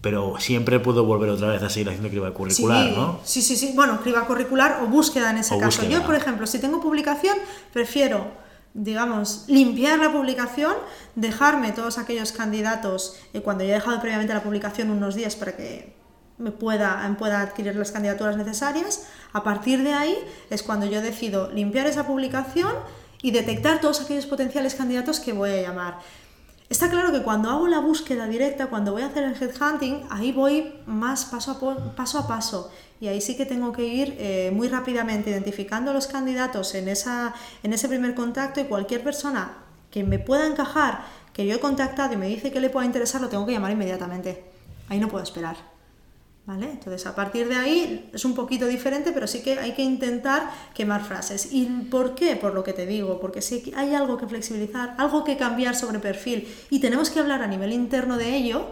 pero 0.00 0.34
siempre 0.38 0.80
puedo 0.80 1.04
volver 1.04 1.30
otra 1.30 1.48
vez 1.48 1.62
a 1.62 1.70
seguir 1.70 1.88
haciendo 1.88 2.08
criba 2.08 2.32
curricular, 2.32 2.88
sí, 2.88 2.94
¿no? 2.96 3.20
Sí, 3.24 3.42
sí, 3.42 3.54
sí. 3.54 3.72
Bueno, 3.76 4.00
criba 4.00 4.26
curricular 4.26 4.80
o 4.82 4.88
búsqueda 4.88 5.30
en 5.30 5.38
ese 5.38 5.56
caso. 5.56 5.84
Yo, 5.84 6.02
por 6.02 6.16
ejemplo, 6.16 6.46
si 6.48 6.58
tengo 6.58 6.80
publicación, 6.80 7.38
prefiero 7.72 8.26
digamos, 8.74 9.44
limpiar 9.48 9.98
la 9.98 10.12
publicación, 10.12 10.74
dejarme 11.14 11.72
todos 11.72 11.98
aquellos 11.98 12.32
candidatos, 12.32 13.16
eh, 13.32 13.40
cuando 13.40 13.64
ya 13.64 13.70
he 13.70 13.74
dejado 13.74 14.00
previamente 14.00 14.32
la 14.32 14.42
publicación 14.42 14.90
unos 14.90 15.14
días 15.14 15.36
para 15.36 15.56
que 15.56 15.94
me 16.38 16.52
pueda, 16.52 17.14
pueda 17.18 17.42
adquirir 17.42 17.76
las 17.76 17.92
candidaturas 17.92 18.36
necesarias, 18.36 19.06
a 19.32 19.42
partir 19.42 19.82
de 19.82 19.92
ahí 19.92 20.16
es 20.48 20.62
cuando 20.62 20.86
yo 20.86 21.02
decido 21.02 21.50
limpiar 21.50 21.86
esa 21.86 22.06
publicación 22.06 22.72
y 23.22 23.30
detectar 23.32 23.80
todos 23.80 24.00
aquellos 24.00 24.26
potenciales 24.26 24.74
candidatos 24.74 25.20
que 25.20 25.32
voy 25.32 25.50
a 25.50 25.62
llamar. 25.62 25.98
Está 26.70 26.88
claro 26.88 27.12
que 27.12 27.22
cuando 27.22 27.50
hago 27.50 27.66
la 27.66 27.80
búsqueda 27.80 28.26
directa, 28.26 28.68
cuando 28.68 28.92
voy 28.92 29.02
a 29.02 29.06
hacer 29.06 29.24
el 29.24 29.34
headhunting, 29.34 30.06
ahí 30.08 30.32
voy 30.32 30.72
más 30.86 31.26
paso 31.26 31.50
a 31.50 31.94
paso. 31.94 32.18
A 32.20 32.26
paso 32.26 32.70
y 33.00 33.08
ahí 33.08 33.20
sí 33.20 33.36
que 33.36 33.46
tengo 33.46 33.72
que 33.72 33.84
ir 33.84 34.14
eh, 34.18 34.50
muy 34.54 34.68
rápidamente 34.68 35.30
identificando 35.30 35.92
los 35.92 36.06
candidatos 36.06 36.74
en, 36.74 36.88
esa, 36.88 37.34
en 37.62 37.72
ese 37.72 37.88
primer 37.88 38.14
contacto 38.14 38.60
y 38.60 38.64
cualquier 38.64 39.02
persona 39.02 39.56
que 39.90 40.04
me 40.04 40.18
pueda 40.18 40.46
encajar, 40.46 41.04
que 41.32 41.46
yo 41.46 41.56
he 41.56 41.60
contactado 41.60 42.12
y 42.12 42.16
me 42.16 42.28
dice 42.28 42.52
que 42.52 42.60
le 42.60 42.68
pueda 42.68 42.86
interesar, 42.86 43.20
lo 43.20 43.28
tengo 43.28 43.46
que 43.46 43.52
llamar 43.52 43.72
inmediatamente. 43.72 44.44
Ahí 44.88 45.00
no 45.00 45.08
puedo 45.08 45.24
esperar. 45.24 45.56
¿Vale? 46.46 46.70
Entonces, 46.70 47.06
a 47.06 47.14
partir 47.14 47.48
de 47.48 47.54
ahí 47.54 48.10
es 48.12 48.24
un 48.24 48.34
poquito 48.34 48.66
diferente, 48.66 49.12
pero 49.12 49.26
sí 49.26 49.42
que 49.42 49.58
hay 49.58 49.72
que 49.72 49.82
intentar 49.82 50.50
quemar 50.74 51.04
frases. 51.04 51.52
¿Y 51.52 51.66
por 51.66 52.14
qué? 52.14 52.34
Por 52.34 52.54
lo 52.54 52.64
que 52.64 52.72
te 52.72 52.86
digo, 52.86 53.20
porque 53.20 53.40
si 53.40 53.72
hay 53.76 53.94
algo 53.94 54.16
que 54.16 54.26
flexibilizar, 54.26 54.94
algo 54.98 55.22
que 55.22 55.36
cambiar 55.36 55.76
sobre 55.76 55.98
perfil 56.00 56.48
y 56.70 56.80
tenemos 56.80 57.10
que 57.10 57.20
hablar 57.20 57.42
a 57.42 57.46
nivel 57.46 57.72
interno 57.72 58.16
de 58.16 58.34
ello, 58.34 58.66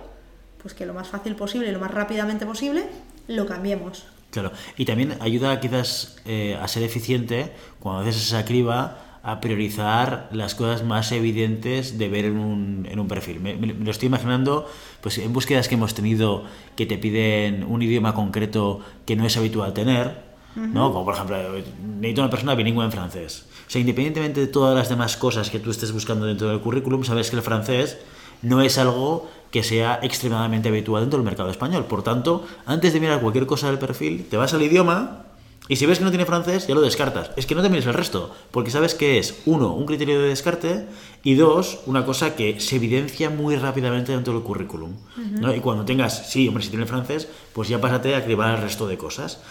pues 0.61 0.75
que 0.75 0.87
lo 0.87 0.95
más 0.95 1.09
fácil 1.09 1.37
posible 1.37 1.69
y 1.69 1.73
lo 1.73 1.79
más 1.79 1.93
rápidamente 1.93 2.47
posible, 2.47 2.87
lo 3.29 3.47
cambiemos. 3.47 4.07
Claro, 4.31 4.53
y 4.77 4.85
también 4.85 5.17
ayuda 5.21 5.59
quizás 5.61 6.17
eh, 6.27 6.59
a 6.61 6.69
ser 6.69 6.83
eficiente 6.83 7.53
cuando 7.81 8.03
haces 8.03 8.17
esa 8.17 8.45
criba 8.45 9.08
a 9.23 9.41
priorizar 9.41 10.29
las 10.33 10.55
cosas 10.55 10.85
más 10.85 11.13
evidentes 11.13 11.99
de 11.99 12.09
ver 12.09 12.25
en 12.27 12.39
un, 12.39 12.87
en 12.91 12.99
un 12.99 13.09
perfil. 13.09 13.41
Me, 13.41 13.55
me 13.55 13.67
lo 13.73 13.91
estoy 13.91 14.07
imaginando 14.07 14.67
pues 15.01 15.19
en 15.19 15.33
búsquedas 15.33 15.69
que 15.69 15.75
hemos 15.75 15.95
tenido 15.95 16.45
que 16.77 16.87
te 16.87 16.99
piden 16.99 17.65
un 17.65 17.83
idioma 17.83 18.15
concreto 18.15 18.81
que 19.07 19.17
no 19.17 19.27
es 19.27 19.37
habitual 19.37 19.73
tener, 19.73 20.29
¿no? 20.57 20.93
Como 20.93 21.05
por 21.05 21.15
ejemplo, 21.15 21.37
necesito 22.01 22.23
una 22.23 22.31
persona 22.31 22.55
bilingüe 22.55 22.85
en 22.85 22.93
francés. 22.93 23.47
O 23.67 23.71
sea, 23.71 23.81
independientemente 23.81 24.41
de 24.41 24.47
todas 24.47 24.75
las 24.75 24.89
demás 24.89 25.17
cosas 25.17 25.51
que 25.51 25.61
tú 25.61 25.71
estés 25.71 25.93
buscando 25.93 26.27
dentro 26.27 26.49
del 26.49 26.61
currículum, 26.61 27.05
sabes 27.05 27.31
que 27.31 27.37
el 27.37 27.43
francés 27.43 27.99
no 28.43 28.61
es 28.61 28.79
algo 28.79 29.31
que 29.51 29.63
sea 29.63 29.99
extremadamente 30.03 30.69
habitual 30.69 31.03
dentro 31.03 31.19
del 31.19 31.25
mercado 31.25 31.51
español. 31.51 31.85
Por 31.85 32.03
tanto, 32.03 32.47
antes 32.67 32.93
de 32.93 33.01
mirar 33.01 33.21
cualquier 33.21 33.47
cosa 33.47 33.69
del 33.69 33.79
perfil, 33.79 34.27
te 34.29 34.37
vas 34.37 34.55
al 34.55 34.63
idioma 34.63 35.28
y 35.69 35.77
si 35.77 35.85
ves 35.85 35.99
que 35.99 36.05
no 36.05 36.11
tiene 36.11 36.25
francés, 36.25 36.67
ya 36.67 36.75
lo 36.75 36.81
descartas. 36.81 37.31
Es 37.37 37.45
que 37.45 37.55
no 37.55 37.63
te 37.63 37.69
mires 37.69 37.87
el 37.87 37.95
resto, 37.95 38.35
porque 38.51 38.71
sabes 38.71 38.95
que 38.95 39.19
es, 39.19 39.43
uno, 39.45 39.75
un 39.75 39.85
criterio 39.85 40.21
de 40.21 40.29
descarte 40.29 40.87
y 41.23 41.35
dos, 41.35 41.81
una 41.87 42.07
cosa 42.07 42.35
que 42.35 42.59
se 42.61 42.77
evidencia 42.77 43.29
muy 43.29 43.57
rápidamente 43.57 44.13
dentro 44.13 44.33
del 44.33 44.43
currículum. 44.43 44.93
¿no? 45.17 45.55
Y 45.55 45.61
cuando 45.61 45.85
tengas, 45.85 46.31
sí, 46.31 46.49
hombre, 46.49 46.65
si 46.65 46.71
tiene 46.71 46.87
francés, 46.87 47.29
pues 47.53 47.69
ya 47.69 47.81
pásate 47.81 48.15
a 48.15 48.25
cribar 48.25 48.57
el 48.57 48.63
resto 48.63 48.89
de 48.89 48.97
cosas. 48.97 49.43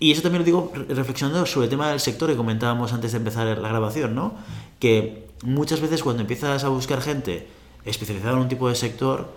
Y 0.00 0.12
eso 0.12 0.22
también 0.22 0.40
lo 0.40 0.46
digo 0.46 0.72
reflexionando 0.88 1.44
sobre 1.44 1.64
el 1.64 1.70
tema 1.70 1.90
del 1.90 2.00
sector 2.00 2.30
que 2.30 2.36
comentábamos 2.36 2.92
antes 2.92 3.12
de 3.12 3.18
empezar 3.18 3.46
la 3.58 3.68
grabación, 3.68 4.14
¿no? 4.14 4.34
Que 4.78 5.26
muchas 5.42 5.80
veces 5.80 6.02
cuando 6.02 6.22
empiezas 6.22 6.64
a 6.64 6.68
buscar 6.68 7.02
gente 7.02 7.48
especializada 7.84 8.34
en 8.34 8.38
un 8.40 8.48
tipo 8.48 8.68
de 8.68 8.76
sector, 8.76 9.28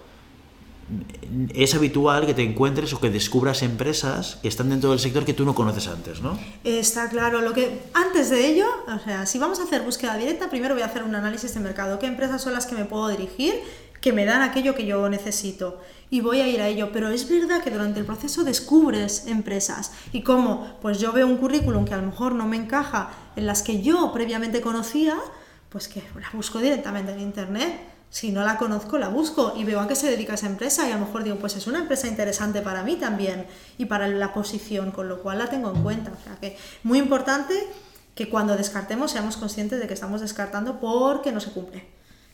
es 1.53 1.75
habitual 1.75 2.25
que 2.25 2.33
te 2.33 2.43
encuentres 2.43 2.93
o 2.93 2.99
que 2.99 3.09
descubras 3.09 3.61
empresas 3.61 4.37
que 4.41 4.47
están 4.47 4.69
dentro 4.69 4.91
del 4.91 4.99
sector 4.99 5.25
que 5.25 5.33
tú 5.33 5.45
no 5.45 5.55
conoces 5.55 5.87
antes, 5.87 6.21
¿no? 6.21 6.37
Está 6.63 7.09
claro. 7.09 7.41
Lo 7.41 7.53
que 7.53 7.83
antes 7.93 8.29
de 8.29 8.47
ello, 8.47 8.67
o 8.87 8.99
sea, 8.99 9.25
si 9.25 9.39
vamos 9.39 9.59
a 9.59 9.63
hacer 9.63 9.81
búsqueda 9.81 10.17
directa, 10.17 10.49
primero 10.49 10.73
voy 10.73 10.83
a 10.83 10.87
hacer 10.87 11.03
un 11.03 11.15
análisis 11.15 11.53
de 11.53 11.59
mercado. 11.59 11.99
¿Qué 11.99 12.07
empresas 12.07 12.41
son 12.41 12.53
las 12.53 12.65
que 12.65 12.75
me 12.75 12.85
puedo 12.85 13.07
dirigir? 13.07 13.55
que 14.01 14.11
me 14.11 14.25
dan 14.25 14.41
aquello 14.41 14.73
que 14.73 14.87
yo 14.87 15.07
necesito 15.09 15.79
y 16.09 16.21
voy 16.21 16.41
a 16.41 16.47
ir 16.47 16.59
a 16.59 16.67
ello. 16.67 16.89
Pero 16.91 17.09
es 17.09 17.29
verdad 17.29 17.63
que 17.63 17.69
durante 17.69 17.99
el 17.99 18.05
proceso 18.05 18.43
descubres 18.43 19.27
empresas 19.27 19.93
y 20.11 20.23
como 20.23 20.75
pues 20.81 20.99
yo 20.99 21.13
veo 21.13 21.27
un 21.27 21.37
currículum 21.37 21.85
que 21.85 21.93
a 21.93 21.97
lo 21.97 22.07
mejor 22.07 22.33
no 22.33 22.47
me 22.47 22.57
encaja 22.57 23.11
en 23.35 23.45
las 23.45 23.61
que 23.61 23.83
yo 23.83 24.11
previamente 24.11 24.59
conocía, 24.59 25.17
pues 25.69 25.87
que 25.87 26.01
la 26.19 26.29
busco 26.33 26.57
directamente 26.57 27.11
en 27.11 27.21
internet 27.21 27.90
si 28.11 28.33
no 28.33 28.43
la 28.43 28.57
conozco, 28.57 28.97
la 28.97 29.07
busco 29.07 29.53
y 29.55 29.63
veo 29.63 29.79
a 29.79 29.87
qué 29.87 29.95
se 29.95 30.11
dedica 30.11 30.33
esa 30.33 30.45
empresa 30.45 30.87
y 30.87 30.91
a 30.91 30.95
lo 30.95 31.05
mejor 31.05 31.23
digo, 31.23 31.37
pues 31.37 31.55
es 31.55 31.65
una 31.65 31.79
empresa 31.79 32.09
interesante 32.09 32.61
para 32.61 32.83
mí 32.83 32.97
también 32.97 33.47
y 33.77 33.85
para 33.85 34.09
la 34.09 34.33
posición, 34.33 34.91
con 34.91 35.07
lo 35.07 35.21
cual 35.21 35.39
la 35.39 35.49
tengo 35.49 35.71
en 35.73 35.81
cuenta. 35.81 36.11
O 36.11 36.21
sea 36.21 36.35
que 36.35 36.57
muy 36.83 36.99
importante 36.99 37.55
que 38.13 38.29
cuando 38.29 38.57
descartemos 38.57 39.11
seamos 39.11 39.37
conscientes 39.37 39.79
de 39.79 39.87
que 39.87 39.93
estamos 39.93 40.19
descartando 40.19 40.81
porque 40.81 41.31
no 41.31 41.39
se 41.39 41.51
cumple. 41.51 41.87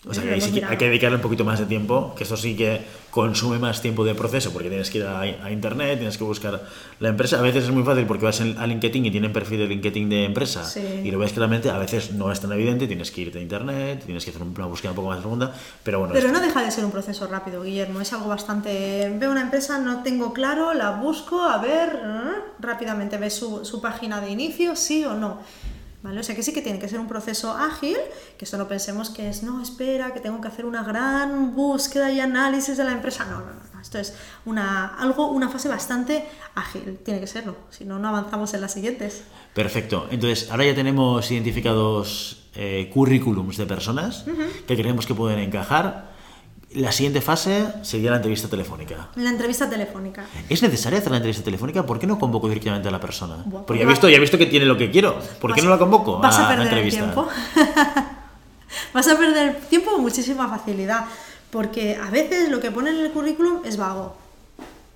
O 0.06 0.14
sea 0.14 0.24
que 0.24 0.34
hay 0.34 0.78
que 0.78 0.86
dedicarle 0.86 1.16
un 1.16 1.22
poquito 1.22 1.44
más 1.44 1.60
de 1.60 1.66
tiempo, 1.66 2.14
que 2.16 2.24
eso 2.24 2.38
sí 2.38 2.56
que 2.56 2.82
consume 3.10 3.58
más 3.58 3.82
tiempo 3.82 4.06
de 4.06 4.14
proceso, 4.14 4.54
porque 4.54 4.70
tienes 4.70 4.92
que 4.92 5.00
ir 5.00 5.06
a, 5.06 5.50
internet, 5.52 5.98
tienes 5.98 6.18
que 6.18 6.24
buscar 6.24 6.62
la 7.00 7.10
empresa. 7.10 7.40
A 7.40 7.42
veces 7.42 7.64
es 7.64 7.72
muy 7.72 7.84
fácil 7.84 8.06
porque 8.06 8.26
vas 8.26 8.40
a 8.40 8.68
LinkedIn 8.68 9.08
y 9.08 9.12
tienen 9.12 9.34
perfil 9.34 9.60
de 9.60 9.68
LinkedIn 9.68 10.08
de 10.08 10.26
empresa 10.26 10.64
y 11.04 11.10
lo 11.10 11.18
ves 11.18 11.34
claramente. 11.34 11.72
A 11.72 11.80
veces 11.80 12.12
no 12.12 12.32
es 12.32 12.40
tan 12.40 12.52
evidente, 12.52 12.86
tienes 12.86 13.10
que 13.10 13.22
irte 13.22 13.40
a 13.40 13.42
internet, 13.42 14.04
tienes 14.06 14.24
que 14.24 14.30
hacer 14.30 14.44
una 14.44 14.68
búsqueda 14.68 14.92
un 14.92 14.98
poco 14.98 15.10
más 15.10 15.20
profunda, 15.20 15.52
pero 15.84 16.00
bueno. 16.00 16.14
Pero 16.14 16.32
no 16.32 16.40
deja 16.40 16.64
de 16.64 16.70
ser 16.70 16.86
un 16.86 16.92
proceso 16.92 17.26
rápido, 17.28 17.64
Guillermo. 17.64 18.00
Es 18.00 18.14
algo 18.14 18.28
bastante. 18.28 19.12
Veo 19.18 19.32
una 19.32 19.42
empresa, 19.42 19.80
no 19.80 20.04
tengo 20.04 20.32
claro, 20.32 20.76
la 20.76 20.92
busco, 20.92 21.42
a 21.42 21.58
ver, 21.58 22.02
¿eh? 22.04 22.42
rápidamente 22.60 23.18
ves 23.18 23.34
su, 23.34 23.66
su 23.66 23.82
página 23.82 24.22
de 24.22 24.30
inicio, 24.30 24.76
sí 24.76 25.04
o 25.04 25.16
no. 25.16 25.40
¿Vale? 26.08 26.22
O 26.22 26.24
sea 26.24 26.38
que 26.38 26.42
sí 26.42 26.54
que 26.54 26.62
tiene 26.62 26.80
que 26.80 26.88
ser 26.88 27.02
un 27.02 27.08
proceso 27.10 27.52
ágil, 27.52 27.98
que 28.38 28.46
esto 28.46 28.58
no 28.58 28.66
pensemos 28.66 29.10
que 29.10 29.28
es, 29.28 29.44
no, 29.44 29.62
espera, 29.62 30.14
que 30.14 30.22
tengo 30.22 30.40
que 30.40 30.48
hacer 30.48 30.66
una 30.66 30.82
gran 30.82 31.54
búsqueda 31.54 32.10
y 32.10 32.22
análisis 32.22 32.78
de 32.78 32.86
la 32.86 32.94
empresa. 32.94 33.26
No, 33.26 33.40
no, 33.40 33.48
no, 33.74 33.82
esto 33.82 34.00
es 34.00 34.16
una, 34.46 34.96
algo, 34.96 35.28
una 35.32 35.50
fase 35.50 35.68
bastante 35.68 36.24
ágil, 36.56 37.00
tiene 37.04 37.20
que 37.20 37.28
serlo, 37.28 37.58
si 37.72 37.84
no, 37.84 38.00
no 38.00 38.08
avanzamos 38.08 38.54
en 38.54 38.62
las 38.62 38.72
siguientes. 38.72 39.24
Perfecto, 39.54 40.08
entonces 40.10 40.50
ahora 40.50 40.64
ya 40.64 40.76
tenemos 40.76 41.30
identificados 41.30 42.48
eh, 42.56 42.90
currículums 42.94 43.58
de 43.58 43.66
personas 43.66 44.24
que 44.66 44.78
creemos 44.78 45.06
que 45.06 45.14
pueden 45.14 45.40
encajar. 45.40 46.16
La 46.78 46.92
siguiente 46.92 47.22
fase 47.22 47.66
sería 47.82 48.12
la 48.12 48.18
entrevista 48.18 48.48
telefónica. 48.48 49.10
La 49.16 49.32
entrevista 49.32 49.68
telefónica. 49.68 50.26
¿Es 50.48 50.62
necesaria 50.62 51.00
hacer 51.00 51.10
la 51.10 51.18
entrevista 51.18 51.44
telefónica? 51.44 51.84
¿Por 51.84 51.98
qué 51.98 52.06
no 52.06 52.20
convoco 52.20 52.48
directamente 52.48 52.88
a 52.88 52.92
la 52.92 53.00
persona? 53.00 53.44
Porque 53.66 53.80
ya 53.80 53.86
he, 53.86 53.88
visto, 53.88 54.08
ya 54.08 54.18
he 54.18 54.20
visto 54.20 54.38
que 54.38 54.46
tiene 54.46 54.68
lo 54.68 54.78
que 54.78 54.92
quiero. 54.92 55.20
¿Por 55.42 55.56
qué 55.56 55.64
no 55.64 55.72
la 55.72 55.80
convoco 55.80 56.20
vas 56.20 56.38
a, 56.38 56.48
perder 56.48 56.78
El 56.78 56.90
tiempo. 56.92 57.28
vas 58.94 59.08
a 59.08 59.18
perder 59.18 59.60
tiempo 59.62 59.92
con 59.92 60.02
muchísima 60.02 60.48
facilidad. 60.48 61.06
Porque 61.50 61.96
a 61.96 62.12
veces 62.12 62.52
lo 62.52 62.60
que 62.60 62.70
pone 62.70 62.92
en 62.92 62.98
el 62.98 63.12
currículum 63.12 63.62
es 63.66 63.78
vago. 63.78 64.16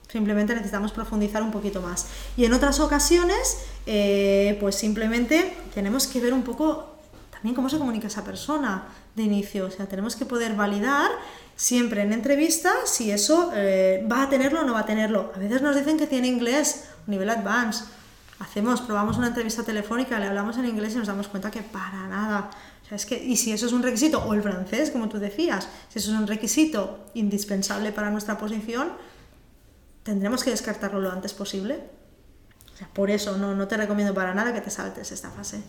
Simplemente 0.07 0.53
necesitamos 0.53 0.91
profundizar 0.91 1.41
un 1.41 1.51
poquito 1.51 1.81
más. 1.81 2.05
Y 2.37 2.45
en 2.45 2.53
otras 2.53 2.79
ocasiones, 2.79 3.57
eh, 3.87 4.55
pues 4.59 4.75
simplemente 4.75 5.57
tenemos 5.73 6.05
que 6.05 6.19
ver 6.19 6.33
un 6.33 6.43
poco 6.43 6.90
también 7.41 7.55
cómo 7.55 7.69
se 7.69 7.79
comunica 7.79 8.05
esa 8.05 8.23
persona 8.23 8.83
de 9.15 9.23
inicio. 9.23 9.65
O 9.65 9.71
sea, 9.71 9.87
tenemos 9.87 10.15
que 10.15 10.25
poder 10.25 10.53
validar 10.55 11.09
siempre 11.55 12.03
en 12.03 12.13
entrevista 12.13 12.71
si 12.85 13.09
eso 13.09 13.51
eh, 13.55 14.07
va 14.09 14.23
a 14.23 14.29
tenerlo 14.29 14.61
o 14.61 14.63
no 14.63 14.73
va 14.73 14.81
a 14.81 14.85
tenerlo. 14.85 15.31
A 15.35 15.39
veces 15.39 15.63
nos 15.63 15.75
dicen 15.75 15.97
que 15.97 16.05
tiene 16.05 16.27
inglés, 16.27 16.85
nivel 17.07 17.31
advanced. 17.31 17.85
Hacemos, 18.37 18.81
probamos 18.81 19.17
una 19.17 19.27
entrevista 19.27 19.63
telefónica, 19.63 20.19
le 20.19 20.27
hablamos 20.27 20.55
en 20.57 20.65
inglés 20.65 20.93
y 20.93 20.97
nos 20.97 21.07
damos 21.07 21.29
cuenta 21.29 21.49
que 21.49 21.63
para 21.63 22.07
nada. 22.07 22.51
O 22.83 22.87
sea, 22.87 22.95
es 22.95 23.07
que, 23.07 23.17
y 23.17 23.35
si 23.37 23.51
eso 23.51 23.65
es 23.65 23.73
un 23.73 23.81
requisito, 23.81 24.23
o 24.23 24.35
el 24.35 24.43
francés, 24.43 24.91
como 24.91 25.09
tú 25.09 25.17
decías, 25.17 25.67
si 25.89 25.97
eso 25.97 26.11
es 26.11 26.17
un 26.19 26.27
requisito 26.27 27.05
indispensable 27.15 27.91
para 27.91 28.11
nuestra 28.11 28.37
posición, 28.37 28.91
tendremos 30.03 30.43
que 30.43 30.51
descartarlo 30.51 30.99
lo 30.99 31.11
antes 31.11 31.33
posible. 31.33 32.00
Sea, 32.81 32.89
por 32.93 33.11
eso 33.11 33.37
no, 33.37 33.53
no 33.53 33.67
te 33.67 33.77
recomiendo 33.77 34.13
para 34.15 34.33
nada 34.33 34.53
que 34.53 34.61
te 34.61 34.71
saltes 34.71 35.11
esta 35.11 35.29
fase. 35.29 35.61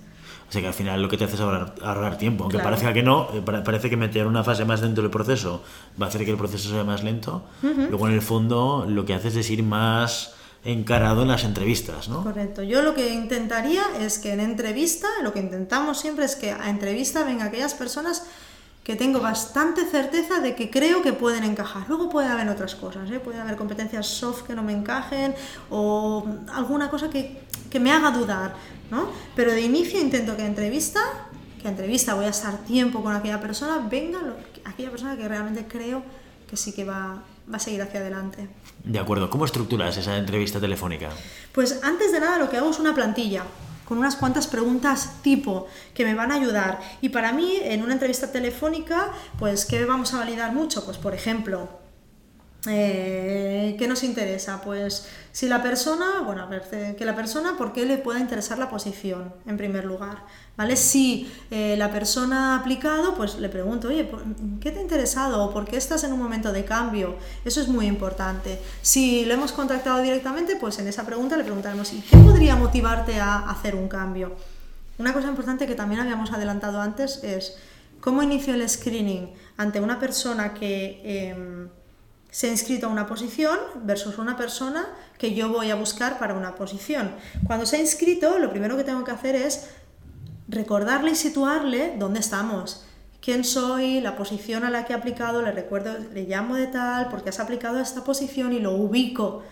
O 0.49 0.53
sea 0.53 0.63
que 0.63 0.69
al 0.69 0.75
final 0.75 1.03
lo 1.03 1.11
que 1.11 1.19
te 1.19 1.25
hace 1.25 1.35
es 1.35 1.41
ahorrar, 1.41 2.17
tiempo. 2.17 2.45
Aunque 2.45 2.59
parezca 2.59 2.95
que 2.95 3.03
no, 3.03 3.29
eh, 3.35 3.43
parece 3.43 3.91
que 3.91 3.99
meter 3.99 4.27
una 4.27 4.43
fase 4.43 4.65
más 4.65 4.81
dentro 4.81 5.03
del 5.03 5.11
proceso 5.11 5.63
va 6.01 6.07
a 6.07 6.09
hacer 6.09 6.25
que 6.25 6.31
el 6.31 6.39
proceso 6.39 6.71
sea 6.71 6.85
más 6.85 7.03
lento. 7.03 7.45
Luego 7.63 8.09
en 8.09 8.15
el 8.15 8.23
fondo 8.23 8.87
lo 8.89 9.05
que 9.05 9.13
haces 9.13 9.37
es 9.37 9.51
ir 9.51 9.63
más 9.63 10.33
encarado 10.65 11.23
en 11.23 11.29
las 11.29 11.45
entrevistas, 11.45 12.09
¿no? 12.09 12.23
Correcto. 12.23 12.63
Yo 12.63 12.83
lo 12.83 12.95
que 12.95 13.13
intentaría 13.13 13.83
es 14.01 14.19
que 14.19 14.33
en 14.33 14.41
entrevista, 14.41 15.09
lo 15.23 15.33
que 15.33 15.41
intentamos 15.41 15.99
siempre 15.99 16.25
es 16.25 16.37
que 16.37 16.53
a 16.53 16.71
entrevista 16.71 17.25
vengan 17.25 17.49
aquellas 17.49 17.75
personas 17.75 18.25
que 18.85 18.97
tengo 18.97 19.21
bastante 19.21 19.85
certeza 19.85 20.41
de 20.41 20.57
que 20.57 20.71
creo 20.71 21.03
que 21.03 21.13
pueden 21.13 21.45
encajar. 21.45 21.85
Luego 21.89 22.09
puede 22.09 22.29
haber 22.29 22.49
otras 22.49 22.75
cosas, 22.75 23.09
¿eh? 23.11 23.21
puede 23.21 23.41
haber 23.41 23.57
competencias 23.57 24.07
soft 24.07 24.43
que 24.43 24.55
no 24.55 24.63
me 24.63 24.73
encajen 24.73 25.35
o 25.71 26.27
alguna 26.53 26.91
cosa 26.91 27.09
que, 27.09 27.43
que 27.71 27.79
me 27.79 27.93
haga 27.93 28.11
dudar. 28.11 28.55
Pero 29.35 29.53
de 29.53 29.63
inicio 29.63 30.01
intento 30.01 30.37
que 30.37 30.45
entrevista, 30.45 31.01
que 31.61 31.69
entrevista 31.69 32.15
voy 32.15 32.27
a 32.27 32.31
estar 32.31 32.59
tiempo 32.59 33.03
con 33.03 33.15
aquella 33.15 33.41
persona, 33.41 33.87
venga 33.89 34.19
aquella 34.65 34.91
persona 34.91 35.17
que 35.17 35.27
realmente 35.27 35.67
creo 35.67 36.03
que 36.49 36.57
sí 36.57 36.73
que 36.73 36.85
va, 36.85 37.23
va 37.51 37.57
a 37.57 37.59
seguir 37.59 37.81
hacia 37.81 38.01
adelante. 38.01 38.49
De 38.85 38.99
acuerdo, 38.99 39.31
¿cómo 39.31 39.45
estructuras 39.45 39.97
esa 39.97 40.19
entrevista 40.19 40.61
telefónica? 40.61 41.09
Pues 41.53 41.81
antes 41.83 42.13
de 42.13 42.21
nada 42.21 42.37
lo 42.37 42.51
que 42.51 42.59
hago 42.59 42.71
es 42.71 42.79
una 42.79 42.95
plantilla 42.95 43.45
con 43.87 43.99
unas 43.99 44.17
cuantas 44.17 44.47
preguntas 44.47 45.23
tipo 45.23 45.67
que 45.95 46.05
me 46.05 46.15
van 46.15 46.33
a 46.33 46.37
ayudar. 46.37 46.81
Y 47.01 47.11
para 47.11 47.33
mí, 47.33 47.59
en 47.63 47.83
una 47.83 47.95
entrevista 47.95 48.33
telefónica, 48.33 49.11
pues, 49.39 49.65
¿qué 49.65 49.85
vamos 49.85 50.15
a 50.15 50.19
validar 50.19 50.53
mucho? 50.53 50.85
Pues, 50.85 50.99
por 50.99 51.15
ejemplo, 51.15 51.82
eh, 52.69 53.75
¿Qué 53.77 53.89
nos 53.89 54.05
interesa? 54.05 54.61
Pues 54.63 55.09
si 55.33 55.49
la 55.49 55.63
persona, 55.63 56.21
bueno, 56.25 56.43
a 56.43 56.47
ver, 56.47 56.63
eh, 56.71 56.95
que 56.97 57.05
la 57.05 57.17
persona, 57.17 57.57
¿por 57.57 57.73
qué 57.73 57.85
le 57.85 57.99
pueda 57.99 58.21
interesar 58.21 58.59
la 58.59 58.71
posición 58.71 59.35
en 59.47 59.57
primer 59.57 59.85
lugar? 59.85 60.25
¿Vale? 60.57 60.77
Si 60.77 61.33
eh, 61.51 61.75
la 61.77 61.91
persona 61.91 62.55
ha 62.55 62.61
aplicado, 62.61 63.17
pues 63.17 63.37
le 63.41 63.49
pregunto, 63.49 63.89
oye, 63.89 64.09
¿qué 64.61 64.71
te 64.71 64.79
ha 64.79 64.83
interesado? 64.83 65.45
¿O 65.45 65.53
por 65.53 65.65
qué 65.65 65.77
estás 65.77 66.05
en 66.05 66.13
un 66.13 66.21
momento 66.21 66.53
de 66.53 66.65
cambio? 66.65 67.17
Eso 67.45 67.61
es 67.61 67.67
muy 67.67 67.87
importante. 67.87 68.61
Si 68.81 69.25
lo 69.25 69.35
hemos 69.35 69.51
contactado 69.51 70.01
directamente, 70.01 70.55
pues 70.55 70.79
en 70.79 70.87
esa 70.87 71.05
pregunta 71.05 71.37
le 71.37 71.43
preguntaremos, 71.43 71.93
¿y 71.93 72.01
qué 72.01 72.17
podría 72.19 72.55
motivarte 72.55 73.19
a 73.19 73.51
hacer 73.51 73.75
un 73.75 73.89
cambio? 73.89 74.37
Una 74.99 75.13
cosa 75.13 75.27
importante 75.27 75.67
que 75.67 75.75
también 75.75 76.01
habíamos 76.01 76.31
adelantado 76.31 76.81
antes 76.81 77.25
es, 77.25 77.57
¿cómo 78.01 78.23
inicio 78.23 78.55
el 78.55 78.69
screening 78.69 79.33
ante 79.57 79.81
una 79.81 79.99
persona 79.99 80.55
que 80.55 81.01
em, 81.03 81.69
se 82.33 82.49
ha 82.49 82.51
inscrito 82.51 82.87
a 82.87 82.89
una 82.89 83.07
posición 83.07 83.59
versus 83.85 84.17
una 84.17 84.39
persona 84.39 84.89
que 85.19 85.35
yo 85.35 85.51
voy 85.51 85.71
a 85.71 85.75
buscar 85.75 86.19
para 86.19 86.33
una 86.33 86.55
posición. 86.55 87.15
Cuando 87.47 87.67
se 87.67 87.77
ha 87.77 87.81
inscrito, 87.81 88.39
lo 88.39 88.51
primero 88.51 88.75
que 88.79 88.85
tengo 88.85 89.05
que 89.05 89.11
hacer 89.11 89.37
es 89.37 89.69
recordarle 90.49 91.11
y 91.11 91.15
situarle 91.15 91.95
dónde 91.99 92.21
estamos. 92.21 92.87
¿Quién 93.21 93.45
soy? 93.45 94.01
La 94.01 94.17
posición 94.17 94.65
a 94.65 94.71
la 94.71 94.87
que 94.87 94.95
he 94.95 94.97
aplicado, 94.97 95.43
le 95.43 95.53
recuerdo, 95.53 95.95
le 96.13 96.25
llamo 96.25 96.57
de 96.57 96.69
tal, 96.69 97.09
porque 97.11 97.29
has 97.29 97.39
aplicado 97.39 97.79
a 97.79 97.83
esta 97.83 98.03
posición 98.03 98.55
y 98.55 98.61
lo 98.61 98.73
ubico. 98.73 99.43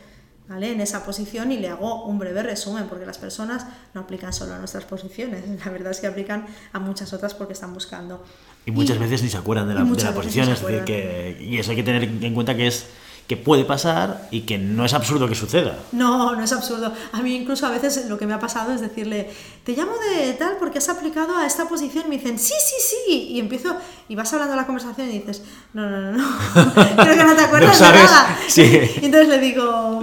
¿Vale? 0.50 0.73
en 0.73 0.80
esa 0.80 1.04
posición 1.04 1.52
y 1.52 1.59
le 1.59 1.69
hago 1.69 2.04
un 2.04 2.19
breve 2.19 2.42
resumen, 2.42 2.87
porque 2.88 3.07
las 3.07 3.19
personas 3.19 3.66
no 3.95 4.02
aplican 4.02 4.33
solo 4.33 4.54
a 4.54 4.59
nuestras 4.59 4.85
posiciones, 4.85 5.45
la 5.64 5.71
verdad 5.71 5.92
es 5.92 6.00
que 6.00 6.09
aplican 6.09 6.47
a 6.73 6.80
muchas 6.80 7.12
otras 7.12 7.35
porque 7.35 7.54
están 7.54 7.73
buscando. 7.73 8.23
Y 8.66 8.73
muchas 8.73 8.99
veces 8.99 9.23
ni 9.23 9.30
se 9.30 9.38
acuerdan 9.38 9.69
de 9.69 9.75
la, 9.75 9.85
de 9.85 10.02
la 10.02 10.12
posición, 10.12 10.49
es 10.50 10.61
decir, 10.61 10.85
que, 10.85 11.38
y 11.40 11.59
eso 11.59 11.71
hay 11.71 11.76
que 11.76 11.83
tener 11.83 12.02
en 12.02 12.35
cuenta 12.35 12.54
que 12.54 12.66
es 12.66 12.87
que 13.30 13.37
puede 13.37 13.64
pasar 13.64 14.26
y 14.33 14.40
que 14.40 14.59
no 14.59 14.85
es 14.85 14.92
absurdo 14.92 15.28
que 15.28 15.37
suceda. 15.37 15.78
No, 15.92 16.35
no 16.35 16.42
es 16.42 16.52
absurdo. 16.52 16.92
A 17.12 17.23
mí 17.23 17.37
incluso 17.37 17.64
a 17.64 17.71
veces 17.71 18.07
lo 18.09 18.19
que 18.19 18.26
me 18.26 18.35
ha 18.35 18.40
pasado 18.40 18.73
es 18.73 18.80
decirle, 18.80 19.30
te 19.62 19.71
llamo 19.71 19.92
de 19.99 20.33
tal 20.33 20.57
porque 20.59 20.78
has 20.78 20.88
aplicado 20.88 21.37
a 21.37 21.47
esta 21.47 21.69
posición 21.69 22.07
y 22.07 22.09
me 22.09 22.16
dicen, 22.16 22.40
sí, 22.40 22.54
sí, 22.59 22.75
sí, 22.83 23.28
y 23.30 23.38
empiezo, 23.38 23.76
y 24.09 24.16
vas 24.16 24.33
hablando 24.33 24.57
la 24.57 24.66
conversación 24.66 25.09
y 25.11 25.21
dices, 25.21 25.45
no, 25.75 25.88
no, 25.88 26.00
no, 26.00 26.19
no, 26.19 26.75
creo 26.97 27.16
que 27.16 27.25
no 27.25 27.37
te 27.37 27.42
acuerdas 27.45 27.78
de 27.78 27.85
nada. 27.85 28.37
Sí. 28.49 28.62
Y 29.00 29.04
entonces 29.04 29.28
le 29.28 29.38
digo, 29.38 30.00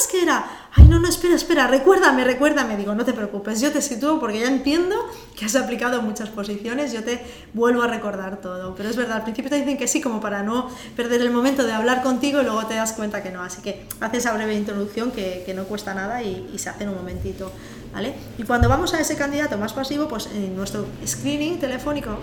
recuerdas 0.00 0.06
que 0.06 0.22
era 0.22 0.44
ay, 0.72 0.84
no, 0.84 1.00
no, 1.00 1.08
espera, 1.08 1.34
espera, 1.34 1.66
recuérdame, 1.66 2.24
recuérdame. 2.24 2.76
Digo, 2.76 2.94
no 2.94 3.04
te 3.04 3.12
preocupes, 3.12 3.60
yo 3.60 3.72
te 3.72 3.82
sitúo 3.82 4.20
porque 4.20 4.40
ya 4.40 4.46
entiendo 4.46 4.96
que 5.36 5.44
has 5.44 5.56
aplicado 5.56 6.00
muchas 6.02 6.28
posiciones, 6.28 6.92
yo 6.92 7.02
te 7.02 7.20
vuelvo 7.54 7.82
a 7.82 7.86
recordar 7.86 8.40
todo. 8.40 8.74
Pero 8.74 8.88
es 8.88 8.96
verdad, 8.96 9.16
al 9.16 9.22
principio 9.24 9.50
te 9.50 9.56
dicen 9.56 9.76
que 9.76 9.88
sí, 9.88 10.00
como 10.00 10.20
para 10.20 10.42
no 10.42 10.68
perder 10.96 11.20
el 11.22 11.30
momento 11.30 11.64
de 11.64 11.72
hablar 11.72 12.02
contigo 12.02 12.40
y 12.40 12.44
luego 12.44 12.66
te 12.66 12.74
das 12.74 12.92
cuenta 12.92 13.22
que 13.22 13.30
no. 13.30 13.42
Así 13.42 13.62
que 13.62 13.86
haces 14.00 14.20
esa 14.20 14.32
breve 14.32 14.54
introducción 14.54 15.10
que, 15.10 15.42
que 15.44 15.54
no 15.54 15.64
cuesta 15.64 15.94
nada 15.94 16.22
y, 16.22 16.50
y, 16.52 16.58
se 16.58 16.68
hace 16.68 16.84
en 16.84 16.90
un 16.90 16.96
momentito. 16.96 17.50
¿vale? 17.92 18.14
Y 18.38 18.44
cuando 18.44 18.68
vamos 18.68 18.94
a 18.94 19.00
ese 19.00 19.16
candidato 19.16 19.58
más 19.58 19.72
pasivo, 19.72 20.06
pues 20.06 20.28
en 20.32 20.54
nuestro 20.54 20.86
screening 21.04 21.58
telefónico 21.58 22.16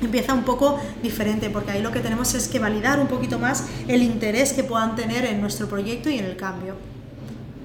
empieza 0.00 0.34
un 0.34 0.44
poco 0.44 0.78
diferente, 1.02 1.50
porque 1.50 1.72
ahí 1.72 1.82
lo 1.82 1.90
que 1.90 2.00
tenemos 2.00 2.34
es 2.34 2.48
que 2.48 2.58
validar 2.58 3.00
un 3.00 3.06
poquito 3.06 3.38
más 3.38 3.64
el 3.88 4.02
interés 4.02 4.52
que 4.52 4.62
puedan 4.62 4.94
tener 4.96 5.24
en 5.24 5.40
nuestro 5.40 5.66
proyecto 5.66 6.10
y 6.10 6.18
en 6.18 6.26
el 6.26 6.36
cambio. 6.36 6.93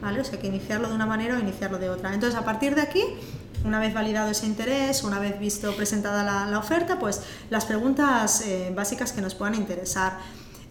¿Vale? 0.02 0.22
O 0.22 0.24
sea, 0.24 0.40
que 0.40 0.48
iniciarlo 0.48 0.90
de 0.90 0.96
una 0.96 1.06
manera 1.06 1.36
o 1.36 1.40
iniciarlo 1.40 1.78
de 1.78 1.90
otra. 1.90 2.14
Entonces, 2.14 2.40
a 2.40 2.46
partir 2.46 2.76
de 2.76 2.82
aquí, 2.82 3.04
una 3.66 3.80
vez 3.80 3.94
validado 3.94 4.32
ese 4.32 4.46
interés, 4.46 5.04
una 5.04 5.20
vez 5.20 5.40
visto 5.40 5.76
presentada 5.76 6.24
la, 6.24 6.58
oferta, 6.58 7.00
pues 7.00 7.22
las 7.50 7.66
preguntas 7.66 8.42
eh, 8.42 8.72
básicas 8.76 9.12
que 9.12 9.22
nos 9.22 9.36
puedan 9.36 9.56
interesar. 9.56 10.18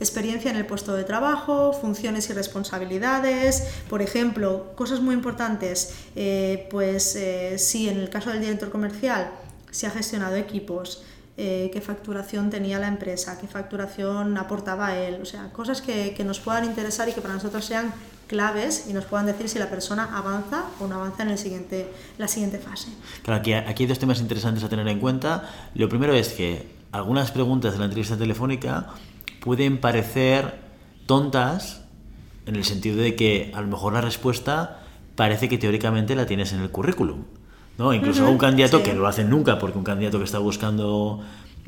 Experiencia 0.00 0.50
en 0.50 0.56
el 0.56 0.64
puesto 0.64 0.94
de 0.94 1.02
trabajo, 1.02 1.73
funciones 1.73 2.30
y 2.30 2.32
responsabilidades, 2.32 3.64
por 3.90 4.00
ejemplo, 4.00 4.73
cosas 4.76 5.00
muy 5.00 5.14
importantes, 5.14 5.94
eh, 6.14 6.68
pues 6.70 7.16
eh, 7.16 7.58
si 7.58 7.88
en 7.88 7.99
el 7.99 8.08
caso 8.08 8.30
del 8.30 8.40
director 8.40 8.70
comercial 8.70 9.32
se 9.70 9.87
ha 9.87 9.90
gestionado 9.90 10.37
equipos, 10.37 11.04
qué 11.37 11.80
facturación 11.80 12.50
tenía 12.50 12.80
la 12.80 12.88
empresa, 12.88 13.38
qué 13.38 13.47
facturación 13.47 14.37
aportaba 14.37 14.97
él, 14.97 15.20
o 15.23 15.25
sea, 15.25 15.52
cosas 15.52 15.80
que, 15.80 16.12
que, 16.12 16.25
nos 16.25 16.40
puedan 16.40 16.64
interesar 16.64 17.08
y 17.08 17.12
que 17.12 17.20
para 17.20 17.35
nosotros 17.35 17.64
sean 17.64 17.94
claves 18.28 18.87
y 18.88 18.92
nos 18.92 19.04
puedan 19.04 19.26
decir 19.26 19.49
si 19.49 19.58
la 19.58 19.68
persona 19.68 20.16
avanza 20.16 20.66
o 20.78 20.87
no 20.87 20.97
avanza 20.97 21.25
en 21.25 21.30
el 21.30 21.38
siguiente, 21.38 21.90
la 22.18 22.28
siguiente 22.28 22.58
fase. 22.58 22.88
Claro, 23.23 23.40
aquí, 23.40 23.52
aquí 23.52 23.82
hay 23.82 23.88
dos 23.88 23.99
temas 23.99 24.20
interesantes 24.20 24.62
a 24.62 24.68
tener 24.68 24.87
en 24.87 25.00
cuenta. 25.00 25.50
Lo 25.75 25.88
primero 25.88 26.14
es 26.14 26.28
que 26.28 26.68
algunas 26.92 27.32
preguntas 27.32 27.73
de 27.73 27.78
la 27.80 27.87
entrevista 27.87 28.16
telefónica 28.16 28.87
pueden 29.40 29.78
parecer 29.78 30.61
tontas 31.06 31.82
en 32.47 32.56
el 32.56 32.64
sentido 32.64 32.97
de 32.99 33.16
que 33.16 33.50
a 33.54 33.61
lo 33.61 33.66
mejor 33.66 33.94
la 33.94 34.00
respuesta 34.00 34.82
parece 35.16 35.49
que 35.49 35.58
teóricamente 35.58 36.14
la 36.14 36.26
tienes 36.26 36.52
en 36.52 36.61
el 36.61 36.70
currículum. 36.70 37.25
¿no? 37.76 37.92
Incluso 37.92 38.25
uh 38.25 38.26
-huh, 38.26 38.32
un 38.32 38.38
candidato 38.38 38.78
sí. 38.78 38.85
que 38.85 38.94
no 38.94 39.00
lo 39.00 39.08
hacen 39.08 39.30
nunca, 39.30 39.58
porque 39.58 39.78
un 39.78 39.85
candidato 39.85 40.18
que 40.18 40.25
está 40.25 40.38
buscando 40.38 41.20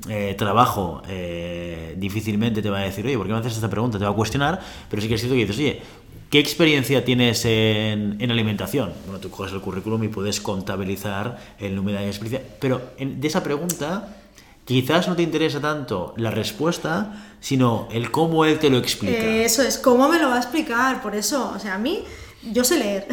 eh, 0.08 0.34
trabajo 0.38 1.02
eh, 1.08 1.94
difícilmente 1.98 2.62
te 2.62 2.70
va 2.70 2.78
a 2.78 2.82
decir, 2.82 3.04
oye, 3.04 3.16
¿por 3.16 3.26
qué 3.26 3.32
me 3.32 3.38
haces 3.38 3.54
esta 3.54 3.68
pregunta? 3.68 3.98
Te 3.98 4.04
va 4.04 4.10
a 4.10 4.14
cuestionar, 4.14 4.60
pero 4.88 5.02
sí 5.02 5.08
que 5.08 5.14
es 5.14 5.20
cierto 5.20 5.34
que 5.34 5.46
dices, 5.46 5.58
oye, 5.58 5.82
¿Qué 6.30 6.38
experiencia 6.38 7.04
tienes 7.04 7.44
en, 7.44 8.16
en, 8.20 8.30
alimentación? 8.30 8.92
Bueno, 9.04 9.18
tú 9.18 9.30
coges 9.30 9.52
el 9.52 9.60
currículum 9.60 10.04
y 10.04 10.08
puedes 10.08 10.40
contabilizar 10.40 11.56
el 11.58 11.74
número 11.74 11.98
de 11.98 12.06
experiencia. 12.06 12.48
Pero 12.60 12.92
en, 12.98 13.20
de 13.20 13.26
esa 13.26 13.42
pregunta, 13.42 14.16
quizás 14.64 15.08
no 15.08 15.16
te 15.16 15.22
interesa 15.22 15.60
tanto 15.60 16.14
la 16.16 16.30
respuesta, 16.30 17.34
sino 17.40 17.88
el 17.90 18.12
cómo 18.12 18.44
él 18.44 18.60
te 18.60 18.70
lo 18.70 18.78
explica. 18.78 19.18
Eh, 19.18 19.44
eso 19.44 19.62
es, 19.62 19.76
cómo 19.76 20.08
me 20.08 20.20
lo 20.20 20.28
va 20.28 20.36
a 20.36 20.38
explicar. 20.38 21.02
Por 21.02 21.16
eso, 21.16 21.52
o 21.52 21.58
sea, 21.58 21.74
a 21.74 21.78
mí, 21.78 22.04
yo 22.44 22.62
sé 22.62 22.78
leer. 22.78 23.08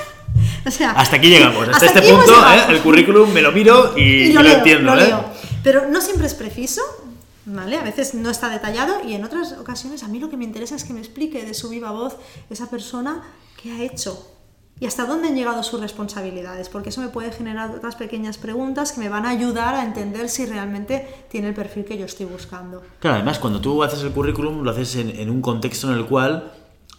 o 0.66 0.70
sea, 0.72 0.90
hasta 0.90 1.14
aquí 1.14 1.28
llegamos, 1.28 1.68
hasta, 1.68 1.86
hasta 1.86 2.00
este 2.00 2.12
punto, 2.12 2.32
¿eh? 2.32 2.72
el 2.72 2.80
currículum 2.80 3.32
me 3.32 3.40
lo 3.40 3.52
miro 3.52 3.94
y, 3.96 4.02
y 4.02 4.32
lo, 4.32 4.42
leo, 4.42 4.58
entiendo. 4.58 4.96
Lo 4.96 5.00
¿eh? 5.00 5.14
Pero 5.62 5.88
no 5.88 6.00
siempre 6.00 6.26
es 6.26 6.34
preciso, 6.34 6.82
¿Vale? 7.50 7.78
A 7.78 7.82
veces 7.82 8.12
no 8.12 8.28
está 8.28 8.50
detallado 8.50 9.02
y 9.08 9.14
en 9.14 9.24
otras 9.24 9.52
ocasiones 9.52 10.02
a 10.02 10.08
mí 10.08 10.20
lo 10.20 10.28
que 10.28 10.36
me 10.36 10.44
interesa 10.44 10.76
es 10.76 10.84
que 10.84 10.92
me 10.92 11.00
explique 11.00 11.44
de 11.44 11.54
su 11.54 11.70
viva 11.70 11.90
voz 11.92 12.16
esa 12.50 12.68
persona 12.68 13.22
qué 13.62 13.72
ha 13.72 13.82
hecho 13.82 14.34
y 14.80 14.86
hasta 14.86 15.06
dónde 15.06 15.28
han 15.28 15.34
llegado 15.34 15.62
sus 15.62 15.80
responsabilidades, 15.80 16.68
porque 16.68 16.90
eso 16.90 17.00
me 17.00 17.08
puede 17.08 17.32
generar 17.32 17.70
otras 17.70 17.96
pequeñas 17.96 18.38
preguntas 18.38 18.92
que 18.92 19.00
me 19.00 19.08
van 19.08 19.26
a 19.26 19.30
ayudar 19.30 19.74
a 19.74 19.82
entender 19.82 20.28
si 20.28 20.46
realmente 20.46 21.24
tiene 21.30 21.48
el 21.48 21.54
perfil 21.54 21.84
que 21.84 21.98
yo 21.98 22.04
estoy 22.04 22.26
buscando. 22.26 22.82
Claro, 23.00 23.16
además 23.16 23.38
cuando 23.38 23.60
tú 23.60 23.82
haces 23.82 24.02
el 24.02 24.12
currículum 24.12 24.62
lo 24.62 24.70
haces 24.70 24.96
en, 24.96 25.10
en 25.10 25.30
un 25.30 25.40
contexto 25.40 25.90
en 25.90 25.98
el 25.98 26.06
cual 26.06 26.52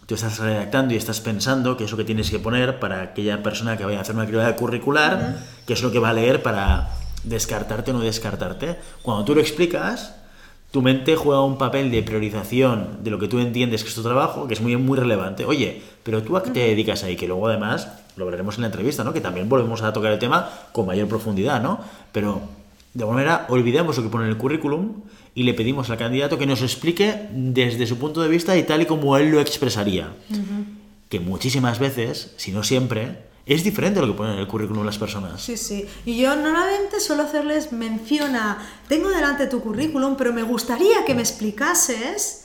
tú 0.04 0.14
estás 0.14 0.40
redactando 0.40 0.92
y 0.92 0.96
estás 0.96 1.20
pensando 1.20 1.76
qué 1.76 1.84
es 1.84 1.90
lo 1.90 1.96
que 1.96 2.04
tienes 2.04 2.30
que 2.30 2.38
poner 2.38 2.80
para 2.80 3.00
aquella 3.00 3.42
persona 3.42 3.78
que 3.78 3.84
vaya 3.84 3.98
a 3.98 4.00
hacer 4.02 4.14
una 4.14 4.24
actividad 4.24 4.56
curricular, 4.56 5.14
uh 5.14 5.20
-huh. 5.20 5.64
qué 5.66 5.72
es 5.72 5.82
lo 5.82 5.90
que 5.90 6.00
va 6.00 6.10
a 6.10 6.12
leer 6.12 6.42
para 6.42 6.90
descartarte 7.24 7.92
o 7.92 7.94
no 7.94 8.00
descartarte. 8.00 8.76
Cuando 9.02 9.24
tú 9.24 9.34
lo 9.34 9.40
explicas, 9.40 10.19
tu 10.70 10.82
mente 10.82 11.16
juega 11.16 11.42
un 11.42 11.58
papel 11.58 11.90
de 11.90 12.02
priorización 12.02 12.98
de 13.02 13.10
lo 13.10 13.18
que 13.18 13.26
tú 13.26 13.38
entiendes 13.40 13.82
que 13.82 13.88
es 13.88 13.94
tu 13.94 14.02
trabajo, 14.02 14.46
que 14.46 14.54
es 14.54 14.60
muy, 14.60 14.76
muy 14.76 14.96
relevante. 14.96 15.44
Oye, 15.44 15.82
pero 16.02 16.22
tú 16.22 16.36
a 16.36 16.42
qué 16.42 16.50
te 16.50 16.60
dedicas 16.60 17.02
ahí, 17.02 17.16
que 17.16 17.26
luego 17.26 17.48
además 17.48 17.88
lo 18.16 18.26
veremos 18.26 18.54
en 18.56 18.62
la 18.62 18.66
entrevista, 18.68 19.02
¿no? 19.02 19.12
Que 19.12 19.20
también 19.20 19.48
volvemos 19.48 19.82
a 19.82 19.92
tocar 19.92 20.12
el 20.12 20.18
tema 20.18 20.48
con 20.72 20.86
mayor 20.86 21.08
profundidad, 21.08 21.60
¿no? 21.60 21.80
Pero 22.12 22.40
de 22.94 23.02
alguna 23.02 23.16
manera 23.22 23.46
olvidemos 23.48 23.96
lo 23.96 24.02
que 24.02 24.08
pone 24.08 24.24
en 24.24 24.30
el 24.30 24.36
currículum 24.36 25.02
y 25.34 25.42
le 25.42 25.54
pedimos 25.54 25.90
al 25.90 25.96
candidato 25.96 26.38
que 26.38 26.46
nos 26.46 26.62
explique 26.62 27.28
desde 27.32 27.86
su 27.86 27.98
punto 27.98 28.20
de 28.20 28.28
vista 28.28 28.56
y 28.56 28.62
tal 28.62 28.82
y 28.82 28.86
como 28.86 29.16
él 29.16 29.30
lo 29.30 29.40
expresaría. 29.40 30.12
Uh 30.30 30.34
-huh. 30.34 30.64
Que 31.08 31.18
muchísimas 31.18 31.80
veces, 31.80 32.32
si 32.36 32.52
no 32.52 32.62
siempre, 32.62 33.29
es 33.54 33.64
diferente 33.64 33.98
a 33.98 34.02
lo 34.02 34.12
que 34.12 34.16
ponen 34.16 34.34
en 34.34 34.38
el 34.38 34.46
currículum 34.46 34.86
las 34.86 34.96
personas. 34.96 35.42
Sí, 35.42 35.56
sí. 35.56 35.84
Y 36.06 36.16
yo 36.18 36.36
normalmente 36.36 37.00
suelo 37.00 37.24
hacerles 37.24 37.72
mención 37.72 38.36
a, 38.36 38.58
tengo 38.86 39.08
delante 39.08 39.48
tu 39.48 39.60
currículum, 39.60 40.14
pero 40.16 40.32
me 40.32 40.44
gustaría 40.44 41.04
que 41.04 41.16
me 41.16 41.22
explicases 41.22 42.44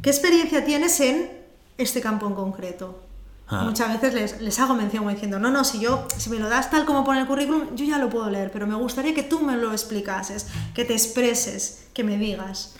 qué 0.00 0.08
experiencia 0.08 0.64
tienes 0.64 1.00
en 1.00 1.30
este 1.76 2.00
campo 2.00 2.26
en 2.26 2.34
concreto. 2.34 2.98
Ah. 3.46 3.64
Muchas 3.64 3.92
veces 3.92 4.14
les, 4.14 4.40
les, 4.40 4.58
hago 4.58 4.72
mención 4.74 5.06
diciendo, 5.08 5.38
no, 5.38 5.50
no, 5.50 5.64
si 5.64 5.80
yo, 5.80 6.08
si 6.16 6.30
me 6.30 6.38
lo 6.38 6.48
das 6.48 6.70
tal 6.70 6.86
como 6.86 7.04
pone 7.04 7.20
el 7.20 7.26
currículum, 7.26 7.76
yo 7.76 7.84
ya 7.84 7.98
lo 7.98 8.08
puedo 8.08 8.30
leer, 8.30 8.50
pero 8.50 8.66
me 8.66 8.74
gustaría 8.74 9.14
que 9.14 9.22
tú 9.22 9.40
me 9.40 9.54
lo 9.54 9.72
explicases, 9.72 10.46
que 10.74 10.86
te 10.86 10.94
expreses, 10.94 11.88
que 11.92 12.04
me 12.04 12.16
digas. 12.16 12.74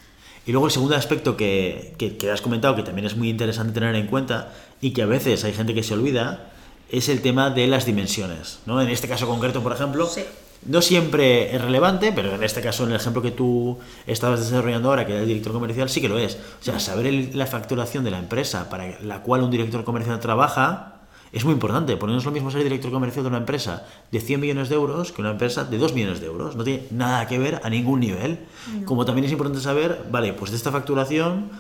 Y 0.47 0.53
luego 0.53 0.69
el 0.69 0.73
segundo 0.73 0.97
aspecto 0.97 1.37
que, 1.37 1.95
que, 1.99 2.17
que 2.17 2.31
has 2.31 2.41
comentado, 2.41 2.75
que 2.77 2.83
también 2.83 3.07
es 3.07 3.15
muy 3.15 3.29
interesante 3.29 3.75
tener 3.75 3.95
en 3.95 4.07
cuenta 4.07 4.55
y 4.81 4.93
que 4.93 5.03
a 5.03 5.07
veces 5.07 5.45
hay 5.45 5.53
gente 5.53 5.75
que 5.75 5.83
se 5.83 5.93
olvida, 5.93 6.53
es 6.91 7.09
el 7.09 7.21
tema 7.21 7.51
de 7.51 7.67
las 7.67 7.87
dimensiones. 7.87 8.61
¿no? 8.67 8.81
En 8.81 8.89
este 8.89 9.09
caso 9.09 9.27
concreto, 9.27 9.63
por 9.63 9.73
ejemplo, 9.73 10.07
sí. 10.07 10.25
no 10.67 10.83
siempre 10.83 11.55
es 11.55 11.61
relevante, 11.61 12.13
pero 12.13 12.35
en 12.35 12.43
este 12.43 12.61
caso, 12.61 12.85
en 12.85 12.91
el 12.91 12.97
ejemplo 12.97 13.23
que 13.23 13.31
tú 13.31 13.79
estabas 14.07 14.41
desarrollando 14.41 14.89
ahora, 14.89 15.07
que 15.07 15.13
era 15.13 15.23
el 15.23 15.29
director 15.29 15.53
comercial, 15.53 15.89
sí 15.89 16.01
que 16.01 16.09
lo 16.09 16.19
es. 16.19 16.37
O 16.61 16.65
sea, 16.65 16.81
saber 16.81 17.07
el, 17.07 17.31
la 17.35 17.47
facturación 17.47 18.05
de 18.05 18.11
la 18.11 18.19
empresa 18.19 18.69
para 18.71 19.01
la 19.01 19.23
cual 19.23 19.43
un 19.43 19.51
director 19.51 19.85
comercial 19.85 20.19
trabaja 20.21 20.95
es 21.33 21.45
muy 21.45 21.53
importante, 21.53 21.97
porque 21.97 22.13
no 22.13 22.19
es 22.19 22.25
lo 22.25 22.31
mismo 22.31 22.51
ser 22.51 22.63
director 22.63 22.91
comercial 22.91 23.23
de 23.25 23.29
una 23.29 23.39
empresa 23.39 23.87
de 24.11 24.21
100 24.21 24.41
millones 24.41 24.69
de 24.71 24.77
euros 24.77 25.13
que 25.13 25.21
una 25.21 25.33
empresa 25.33 25.65
de 25.65 25.77
2 25.77 25.93
millones 25.93 26.21
de 26.21 26.27
euros. 26.27 26.57
No 26.57 26.65
tiene 26.65 26.85
nada 26.91 27.27
que 27.27 27.39
ver 27.39 27.61
a 27.63 27.69
ningún 27.69 28.01
nivel. 28.01 28.41
No. 28.73 28.87
Como 28.87 29.05
también 29.05 29.27
es 29.27 29.33
importante 29.33 29.61
saber, 29.61 30.07
vale, 30.11 30.33
pues 30.33 30.51
de 30.51 30.57
esta 30.57 30.73
facturación, 30.73 31.51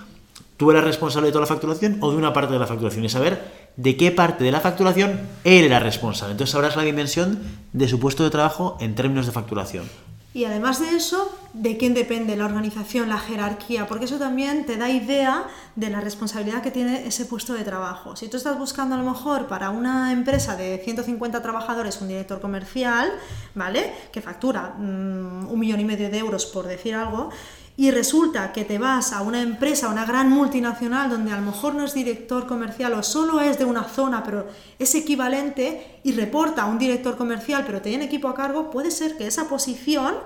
¿tú 0.57 0.71
eres 0.71 0.85
responsable 0.85 1.27
de 1.27 1.33
toda 1.33 1.43
la 1.43 1.49
facturación 1.49 1.99
o 2.01 2.11
de 2.11 2.17
una 2.17 2.33
parte 2.33 2.55
de 2.55 2.59
la 2.59 2.67
facturación? 2.67 3.05
Y 3.05 3.11
saber 3.11 3.68
de 3.79 3.97
qué 3.97 4.11
parte 4.11 4.45
de 4.45 4.51
la 4.51 4.61
facturación 4.61 5.21
él 5.45 5.65
era 5.65 5.79
responsable. 5.79 6.33
Entonces 6.33 6.53
sabrás 6.53 6.77
la 6.77 6.83
dimensión 6.83 7.39
de 7.73 7.89
su 7.89 7.99
puesto 7.99 8.25
de 8.25 8.31
trabajo 8.31 8.77
en 8.81 8.95
términos 8.95 9.25
de 9.25 9.33
facturación. 9.33 9.89
Y 10.35 10.45
además 10.45 10.79
de 10.79 10.95
eso, 10.95 11.37
de 11.55 11.79
quién 11.79 11.95
depende 11.95 12.37
la 12.37 12.45
organización, 12.45 13.09
la 13.09 13.19
jerarquía, 13.19 13.87
porque 13.87 14.05
eso 14.05 14.19
también 14.19 14.67
te 14.67 14.77
da 14.77 14.91
idea 14.91 15.47
de 15.75 15.91
la 15.91 16.01
responsabilidad 16.01 16.63
que 16.63 16.71
tiene 16.71 17.07
ese 17.07 17.25
puesto 17.25 17.55
de 17.55 17.65
trabajo. 17.65 18.15
Si 18.15 18.29
tú 18.29 18.37
estás 18.37 18.59
buscando 18.59 18.95
a 18.95 18.99
lo 18.99 19.05
mejor 19.05 19.47
para 19.47 19.71
una 19.71 20.13
empresa 20.13 20.55
de 20.55 20.81
150 20.85 21.41
trabajadores 21.41 22.01
un 22.01 22.09
director 22.09 22.41
comercial, 22.41 23.11
¿vale? 23.55 23.93
Que 24.13 24.21
factura 24.21 24.75
mmm, 24.77 25.49
un 25.49 25.59
millón 25.59 25.81
y 25.81 25.85
medio 25.85 26.11
de 26.11 26.19
euros 26.19 26.47
por 26.47 26.67
decir 26.67 26.95
algo, 26.95 27.31
y 27.79 27.93
resulta 27.93 28.53
que 28.53 28.65
te 28.65 28.77
vas 28.77 29.13
a 29.13 29.23
una 29.23 29.41
empresa, 29.41 29.89
una 29.89 30.05
gran 30.05 30.29
multinacional, 30.31 31.09
donde 31.09 31.31
a 31.31 31.37
lo 31.37 31.43
mejor 31.43 31.77
no 31.77 31.85
es 31.85 31.95
director 31.95 32.45
comercial 32.45 32.93
o 32.95 33.05
solo 33.05 33.41
es 33.41 33.57
de 33.57 33.65
una 33.65 33.85
zona, 33.85 34.25
pero 34.25 34.49
es 34.81 34.97
equivalente 34.97 36.01
y 36.03 36.11
reporta 36.11 36.63
a 36.63 36.67
un 36.67 36.77
director 36.77 37.17
comercial, 37.17 37.63
pero 37.65 37.81
tiene 37.81 38.07
equipo 38.07 38.27
a 38.27 38.35
cargo, 38.35 38.73
puede 38.73 38.91
ser 38.91 39.17
que 39.17 39.29
esa 39.29 39.49
posición 39.49 40.17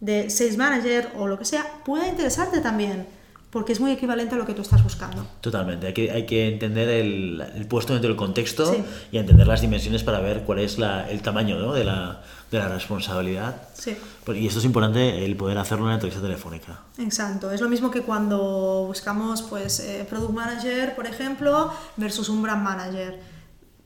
de 0.00 0.28
sales 0.28 0.58
manager 0.58 1.10
o 1.16 1.26
lo 1.26 1.38
que 1.38 1.46
sea 1.46 1.64
pueda 1.86 2.06
interesarte 2.06 2.60
también. 2.60 3.06
Porque 3.54 3.72
es 3.72 3.80
muy 3.80 3.92
equivalente 3.92 4.34
a 4.34 4.38
lo 4.38 4.44
que 4.44 4.52
tú 4.52 4.60
estás 4.62 4.82
buscando. 4.82 5.24
Totalmente, 5.40 5.86
hay 5.86 5.94
que, 5.94 6.10
hay 6.10 6.26
que 6.26 6.48
entender 6.48 6.88
el, 6.88 7.42
el 7.54 7.66
puesto 7.66 7.92
dentro 7.94 8.08
del 8.08 8.16
contexto 8.16 8.70
Sí. 8.70 8.82
y 9.12 9.16
entender 9.18 9.46
las 9.46 9.60
dimensiones 9.62 10.02
para 10.02 10.18
ver 10.20 10.40
cuál 10.42 10.58
es 10.58 10.78
la- 10.78 11.08
el 11.08 11.22
tamaño 11.22 11.56
¿no? 11.58 11.72
de, 11.72 11.84
la, 11.84 12.20
de 12.50 12.58
la 12.58 12.68
responsabilidad. 12.68 13.62
Sí. 13.72 13.96
Y 14.34 14.46
esto 14.46 14.58
es 14.58 14.64
importante, 14.64 15.24
el 15.24 15.36
poder 15.36 15.56
hacerlo 15.58 15.84
en 15.84 15.86
una 15.86 15.94
entrevista 15.94 16.20
telefónica. 16.20 16.80
Exacto, 16.98 17.50
es 17.52 17.60
lo 17.60 17.68
mismo 17.68 17.90
que 17.90 18.02
cuando 18.02 18.84
buscamos 18.88 19.42
pues 19.42 19.78
eh, 19.80 20.04
product 20.10 20.32
manager, 20.34 20.94
por 20.96 21.06
ejemplo, 21.06 21.72
versus 21.96 22.28
un 22.28 22.42
brand 22.42 22.62
manager. 22.62 23.20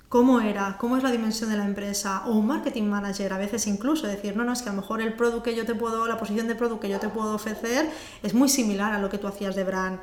¿Cómo 0.08 0.40
era? 0.40 0.78
¿Cómo 0.78 0.96
es 0.96 1.02
la 1.02 1.10
dimensión 1.10 1.50
de 1.50 1.58
la 1.58 1.66
empresa? 1.66 2.22
O 2.26 2.32
un 2.32 2.46
marketing 2.46 2.84
manager, 2.84 3.30
a 3.34 3.38
veces 3.38 3.66
incluso 3.66 4.06
decir, 4.06 4.34
no, 4.34 4.44
no, 4.44 4.54
es 4.54 4.62
que 4.62 4.70
a 4.70 4.72
lo 4.72 4.80
mejor 4.80 5.02
el 5.02 5.12
product 5.12 5.44
que 5.44 5.54
yo 5.54 5.66
te 5.66 5.74
puedo, 5.74 6.06
la 6.06 6.18
posición 6.18 6.48
de 6.48 6.54
product 6.54 6.80
que 6.80 6.88
yo 6.88 6.98
te 6.98 7.10
puedo 7.10 7.34
ofrecer 7.34 7.90
es 8.22 8.32
muy 8.32 8.48
similar 8.48 8.94
a 8.94 8.98
lo 9.00 9.10
que 9.10 9.18
tú 9.18 9.26
hacías 9.26 9.54
de 9.54 9.64
brand, 9.64 10.00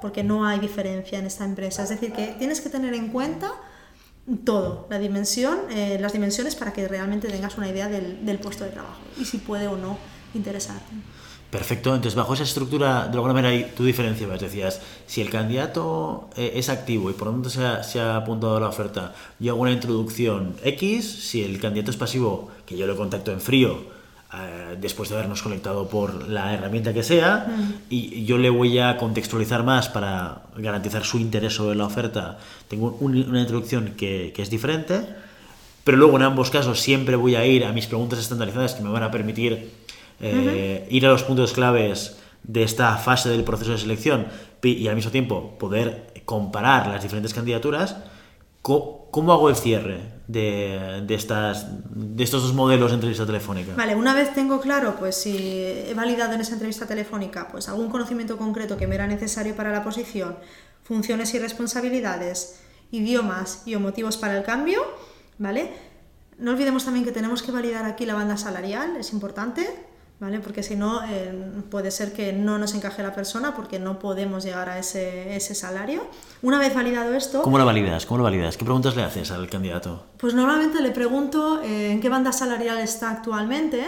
porque 0.00 0.22
no 0.22 0.46
hay 0.46 0.60
diferencia 0.60 1.18
en 1.18 1.26
esta 1.26 1.44
empresa. 1.44 1.82
Es 1.82 1.88
decir, 1.88 2.12
que 2.12 2.28
tienes 2.38 2.60
que 2.60 2.68
tener 2.68 2.94
en 2.94 3.08
cuenta 3.08 3.52
todo, 4.44 4.86
la 4.88 5.00
dimensión, 5.00 5.58
eh, 5.70 5.98
las 6.00 6.12
dimensiones 6.12 6.54
para 6.54 6.72
que 6.72 6.86
realmente 6.86 7.26
tengas 7.26 7.58
una 7.58 7.68
idea 7.68 7.88
del, 7.88 8.24
del 8.24 8.38
puesto 8.38 8.62
de 8.62 8.70
trabajo 8.70 9.00
y 9.18 9.24
si 9.24 9.38
puede 9.38 9.66
o 9.66 9.76
no 9.76 9.98
interesarte. 10.34 10.92
Perfecto, 11.50 11.90
entonces 11.92 12.14
bajo 12.14 12.34
esa 12.34 12.44
estructura, 12.44 13.08
de 13.08 13.14
alguna 13.14 13.32
manera 13.34 13.66
tú 13.76 13.84
diferenciabas, 13.84 14.40
decías, 14.40 14.80
si 15.08 15.20
el 15.20 15.30
candidato 15.30 16.28
eh, 16.36 16.52
es 16.54 16.68
activo 16.68 17.10
y 17.10 17.12
por 17.14 17.26
lo 17.26 17.32
tanto 17.34 17.50
se 17.50 17.64
ha, 17.66 17.82
se 17.82 18.00
ha 18.00 18.14
apuntado 18.16 18.56
a 18.56 18.60
la 18.60 18.68
oferta, 18.68 19.14
yo 19.40 19.52
hago 19.52 19.62
una 19.62 19.72
introducción 19.72 20.54
X, 20.62 21.04
si 21.28 21.42
el 21.42 21.58
candidato 21.58 21.90
es 21.90 21.96
pasivo, 21.96 22.50
que 22.66 22.76
yo 22.76 22.86
lo 22.86 22.96
contacto 22.96 23.32
en 23.32 23.40
frío, 23.40 23.78
eh, 24.32 24.76
después 24.80 25.08
de 25.08 25.16
habernos 25.16 25.42
conectado 25.42 25.88
por 25.88 26.28
la 26.28 26.54
herramienta 26.54 26.94
que 26.94 27.02
sea, 27.02 27.48
y 27.88 28.24
yo 28.24 28.38
le 28.38 28.48
voy 28.48 28.78
a 28.78 28.96
contextualizar 28.96 29.64
más 29.64 29.88
para 29.88 30.42
garantizar 30.56 31.04
su 31.04 31.18
interés 31.18 31.54
sobre 31.54 31.74
la 31.74 31.86
oferta, 31.86 32.38
tengo 32.68 32.96
un- 33.00 33.28
una 33.28 33.40
introducción 33.40 33.94
que, 33.96 34.32
que 34.36 34.42
es 34.42 34.50
diferente, 34.50 35.00
pero 35.82 35.96
luego 35.96 36.16
en 36.16 36.22
ambos 36.22 36.50
casos 36.50 36.78
siempre 36.78 37.16
voy 37.16 37.34
a 37.34 37.44
ir 37.44 37.64
a 37.64 37.72
mis 37.72 37.86
preguntas 37.88 38.20
estandarizadas 38.20 38.74
que 38.74 38.82
me 38.84 38.90
van 38.90 39.02
a 39.02 39.10
permitir 39.10 39.79
eh, 40.20 40.86
ir 40.90 41.06
a 41.06 41.10
los 41.10 41.22
puntos 41.22 41.52
claves 41.52 42.18
de 42.42 42.62
esta 42.62 42.96
fase 42.96 43.28
del 43.28 43.44
proceso 43.44 43.72
de 43.72 43.78
selección 43.78 44.26
y 44.62 44.88
al 44.88 44.96
mismo 44.96 45.10
tiempo 45.10 45.58
poder 45.58 46.12
comparar 46.24 46.86
las 46.88 47.02
diferentes 47.02 47.34
candidaturas. 47.34 47.96
¿Cómo 48.62 49.32
hago 49.32 49.48
el 49.48 49.56
cierre 49.56 50.00
de, 50.28 51.02
de 51.04 51.14
estas, 51.14 51.66
de 51.90 52.22
estos 52.22 52.42
dos 52.42 52.52
modelos 52.52 52.90
de 52.90 52.96
entrevista 52.96 53.26
telefónica? 53.26 53.74
Vale, 53.74 53.96
una 53.96 54.14
vez 54.14 54.32
tengo 54.34 54.60
claro, 54.60 54.96
pues 54.98 55.16
si 55.16 55.36
he 55.36 55.94
validado 55.94 56.34
en 56.34 56.42
esa 56.42 56.52
entrevista 56.52 56.86
telefónica, 56.86 57.48
pues 57.48 57.68
algún 57.68 57.88
conocimiento 57.88 58.36
concreto 58.36 58.76
que 58.76 58.86
me 58.86 58.94
era 58.94 59.06
necesario 59.06 59.56
para 59.56 59.72
la 59.72 59.82
posición, 59.82 60.36
funciones 60.84 61.34
y 61.34 61.38
responsabilidades, 61.38 62.60
idiomas 62.90 63.62
y 63.66 63.74
o 63.74 63.80
motivos 63.80 64.16
para 64.16 64.36
el 64.36 64.44
cambio, 64.44 64.82
¿vale? 65.38 65.72
No 66.38 66.52
olvidemos 66.52 66.84
también 66.84 67.04
que 67.04 67.12
tenemos 67.12 67.42
que 67.42 67.52
validar 67.52 67.84
aquí 67.86 68.06
la 68.06 68.14
banda 68.14 68.36
salarial, 68.36 68.96
es 68.96 69.12
importante, 69.12 69.66
¿vale? 70.20 70.38
Porque 70.40 70.62
si 70.62 70.76
no, 70.76 71.00
eh, 71.08 71.32
puede 71.70 71.90
ser 71.90 72.12
que 72.12 72.32
no 72.32 72.58
nos 72.58 72.74
encaje 72.74 73.02
la 73.02 73.14
persona 73.14 73.54
porque 73.54 73.78
no 73.78 73.98
podemos 73.98 74.44
llegar 74.44 74.68
a 74.68 74.78
ese, 74.78 75.34
ese 75.34 75.54
salario. 75.54 76.06
Una 76.42 76.58
vez 76.58 76.74
validado 76.74 77.14
esto, 77.14 77.42
¿Cómo 77.42 77.58
lo 77.58 77.64
validas? 77.66 78.06
¿Cómo 78.06 78.18
lo 78.18 78.24
validas? 78.24 78.56
¿Qué 78.56 78.64
preguntas 78.64 78.94
le 78.96 79.02
haces 79.02 79.30
al 79.30 79.48
candidato? 79.48 80.06
pues 80.18 80.34
normalmente 80.34 80.80
le 80.82 80.90
pregunto 80.90 81.62
eh, 81.62 81.92
en 81.92 82.00
qué 82.00 82.08
banda 82.10 82.30
salarial 82.32 82.78
está 82.78 83.10
actualmente 83.10 83.82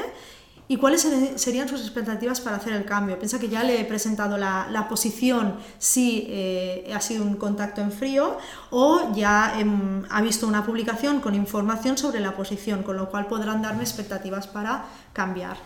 y 0.68 0.76
cuáles 0.78 1.02
ser- 1.02 1.38
serían 1.38 1.68
sus 1.68 1.80
expectativas 1.82 2.40
para 2.40 2.56
hacer 2.56 2.72
el 2.72 2.86
cambio. 2.86 3.18
Piensa 3.18 3.38
que 3.38 3.48
ya 3.50 3.62
le 3.62 3.78
he 3.80 3.84
presentado 3.84 4.38
la, 4.38 4.68
la 4.70 4.88
posición 4.88 5.56
si 5.78 6.24
eh, 6.30 6.90
ha 6.94 7.00
sido 7.02 7.24
un 7.24 7.36
contacto 7.36 7.82
en 7.82 7.92
frío 7.92 8.38
o 8.70 9.12
ya 9.14 9.54
em, 9.58 10.04
ha 10.08 10.22
visto 10.22 10.46
una 10.46 10.64
publicación 10.64 11.20
con 11.20 11.34
información 11.34 11.98
sobre 11.98 12.20
la 12.20 12.32
posición, 12.34 12.82
con 12.82 12.96
lo 12.96 13.10
cual 13.10 13.26
podrán 13.26 13.60
darme 13.60 13.82
expectativas 13.82 14.46
para 14.46 14.84
cambiar. 15.12 15.58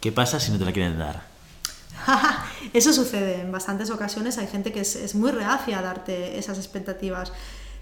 ¿Qué 0.00 0.12
pasa 0.12 0.38
si 0.40 0.52
no 0.52 0.58
te 0.58 0.64
la 0.64 0.72
quieren 0.72 0.98
dar? 0.98 1.22
Eso 2.72 2.92
sucede 2.92 3.40
en 3.40 3.52
bastantes 3.52 3.90
ocasiones. 3.90 4.38
Hay 4.38 4.46
gente 4.46 4.72
que 4.72 4.80
es, 4.80 5.14
muy 5.14 5.30
reacia 5.30 5.78
a 5.78 5.82
darte 5.82 6.38
esas 6.38 6.58
expectativas. 6.58 7.32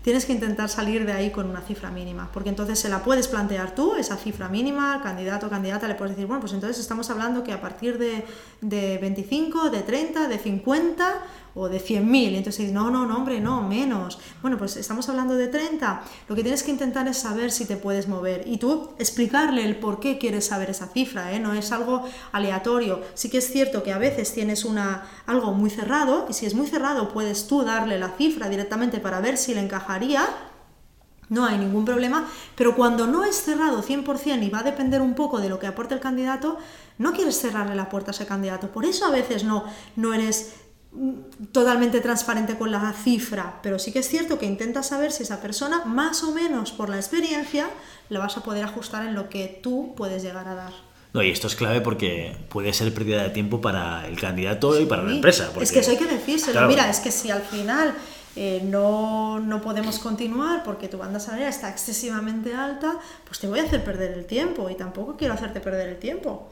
Tienes 0.02 0.26
que 0.26 0.32
intentar 0.32 0.68
salir 0.68 1.06
de 1.06 1.12
ahí 1.12 1.30
con 1.30 1.48
una 1.48 1.62
cifra 1.62 1.90
mínima, 1.90 2.30
porque 2.30 2.50
entonces 2.50 2.78
se 2.78 2.90
la 2.90 3.02
puedes 3.02 3.26
plantear 3.26 3.74
tú, 3.74 3.94
esa 3.96 4.18
cifra 4.18 4.50
mínima, 4.50 5.00
candidato 5.02 5.46
o 5.46 5.50
candidata, 5.50 5.88
le 5.88 5.94
puedes 5.94 6.14
decir, 6.14 6.26
bueno, 6.26 6.42
pues 6.42 6.52
entonces 6.52 6.78
estamos 6.78 7.08
hablando 7.08 7.42
que 7.42 7.52
a 7.52 7.60
partir 7.62 7.96
de, 7.96 8.22
de 8.60 8.98
25, 8.98 9.70
de 9.70 9.80
30, 9.80 10.28
de 10.28 10.38
50 10.38 11.22
o 11.54 11.68
de 11.68 11.80
100.000. 11.80 12.32
Y 12.32 12.36
entonces 12.36 12.72
no, 12.72 12.90
no, 12.90 13.06
no, 13.06 13.16
hombre, 13.16 13.40
no, 13.40 13.62
menos. 13.62 14.18
Bueno, 14.42 14.58
pues 14.58 14.76
estamos 14.76 15.08
hablando 15.08 15.34
de 15.34 15.48
30. 15.48 16.02
Lo 16.28 16.34
que 16.34 16.42
tienes 16.42 16.62
que 16.62 16.70
intentar 16.70 17.06
es 17.08 17.18
saber 17.18 17.50
si 17.50 17.64
te 17.64 17.76
puedes 17.76 18.08
mover 18.08 18.44
y 18.46 18.58
tú 18.58 18.90
explicarle 18.98 19.64
el 19.64 19.76
por 19.76 20.00
qué 20.00 20.18
quieres 20.18 20.46
saber 20.46 20.70
esa 20.70 20.88
cifra, 20.88 21.32
¿eh? 21.32 21.40
no 21.40 21.54
es 21.54 21.72
algo 21.72 22.04
aleatorio. 22.32 23.02
Sí 23.14 23.30
que 23.30 23.38
es 23.38 23.50
cierto 23.50 23.82
que 23.82 23.92
a 23.92 23.98
veces 23.98 24.32
tienes 24.32 24.64
una, 24.64 25.06
algo 25.26 25.52
muy 25.52 25.70
cerrado 25.70 26.26
y 26.28 26.32
si 26.32 26.46
es 26.46 26.54
muy 26.54 26.66
cerrado 26.66 27.12
puedes 27.12 27.46
tú 27.46 27.62
darle 27.62 27.98
la 27.98 28.10
cifra 28.10 28.48
directamente 28.48 28.98
para 28.98 29.20
ver 29.20 29.36
si 29.36 29.54
le 29.54 29.60
encajaría. 29.60 30.26
No 31.30 31.46
hay 31.46 31.56
ningún 31.56 31.86
problema, 31.86 32.28
pero 32.54 32.76
cuando 32.76 33.06
no 33.06 33.24
es 33.24 33.36
cerrado 33.36 33.82
100% 33.82 34.42
y 34.42 34.50
va 34.50 34.58
a 34.58 34.62
depender 34.62 35.00
un 35.00 35.14
poco 35.14 35.40
de 35.40 35.48
lo 35.48 35.58
que 35.58 35.66
aporte 35.66 35.94
el 35.94 36.00
candidato, 36.00 36.58
no 36.98 37.12
quieres 37.12 37.40
cerrarle 37.40 37.74
la 37.74 37.88
puerta 37.88 38.10
a 38.10 38.14
ese 38.14 38.26
candidato. 38.26 38.70
Por 38.70 38.84
eso 38.84 39.06
a 39.06 39.10
veces 39.10 39.42
no, 39.42 39.64
no 39.96 40.12
eres 40.12 40.54
totalmente 41.52 42.00
transparente 42.00 42.56
con 42.56 42.70
la 42.70 42.92
cifra, 42.92 43.58
pero 43.62 43.78
sí 43.78 43.92
que 43.92 43.98
es 44.00 44.08
cierto 44.08 44.38
que 44.38 44.46
intentas 44.46 44.88
saber 44.88 45.12
si 45.12 45.22
esa 45.24 45.40
persona, 45.40 45.84
más 45.84 46.22
o 46.22 46.32
menos 46.32 46.72
por 46.72 46.88
la 46.88 46.96
experiencia, 46.96 47.68
la 48.08 48.20
vas 48.20 48.36
a 48.36 48.42
poder 48.42 48.64
ajustar 48.64 49.06
en 49.06 49.14
lo 49.14 49.28
que 49.28 49.60
tú 49.62 49.94
puedes 49.96 50.22
llegar 50.22 50.46
a 50.48 50.54
dar. 50.54 50.72
No, 51.12 51.22
y 51.22 51.30
esto 51.30 51.46
es 51.46 51.54
clave 51.54 51.80
porque 51.80 52.36
puede 52.48 52.72
ser 52.72 52.92
pérdida 52.92 53.22
de 53.22 53.30
tiempo 53.30 53.60
para 53.60 54.06
el 54.08 54.18
candidato 54.20 54.80
y 54.80 54.86
para 54.86 55.02
la 55.04 55.12
empresa. 55.12 55.44
Es 55.44 55.50
porque- 55.50 55.70
que 55.70 55.78
eso 55.80 55.90
hay 55.92 55.96
que 55.96 56.06
decírselo. 56.06 56.52
Claro. 56.52 56.68
Mira, 56.68 56.90
es 56.90 56.98
que 57.00 57.12
si 57.12 57.30
al 57.30 57.42
final 57.42 57.94
eh, 58.36 58.60
no, 58.64 59.38
no 59.38 59.60
podemos 59.60 60.00
continuar 60.00 60.64
porque 60.64 60.88
tu 60.88 60.98
banda 60.98 61.20
salarial 61.20 61.50
está 61.50 61.70
excesivamente 61.70 62.52
alta, 62.52 62.96
pues 63.24 63.38
te 63.38 63.46
voy 63.46 63.60
a 63.60 63.62
hacer 63.62 63.84
perder 63.84 64.12
el 64.12 64.26
tiempo 64.26 64.68
y 64.70 64.74
tampoco 64.74 65.16
quiero 65.16 65.34
hacerte 65.34 65.60
perder 65.60 65.88
el 65.90 65.98
tiempo. 65.98 66.50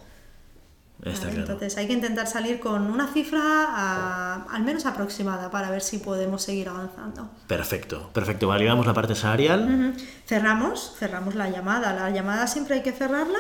Está 1.03 1.27
¿vale? 1.27 1.35
claro. 1.35 1.53
Entonces 1.53 1.77
hay 1.79 1.87
que 1.89 1.95
intentar 1.95 2.27
salir 2.29 2.61
con 2.61 2.83
una 2.83 3.09
cifra 3.09 4.45
al 4.45 4.63
menos 4.63 4.87
aproximada 4.87 5.51
para 5.51 5.71
ver 5.71 5.83
si 5.83 5.99
podemos 5.99 6.43
seguir 6.43 6.69
avanzando. 6.69 7.29
Perfecto, 7.49 8.11
perfecto. 8.13 8.47
Validamos 8.47 8.87
la 8.87 8.95
parte 8.95 9.15
salarial. 9.15 9.95
Cerramos, 10.27 10.95
cerramos 10.99 11.35
la 11.35 11.51
llamada. 11.51 11.93
La 11.93 12.11
llamada 12.11 12.47
siempre 12.47 12.77
hay 12.77 12.83
que 12.83 12.93
cerrarla 12.93 13.39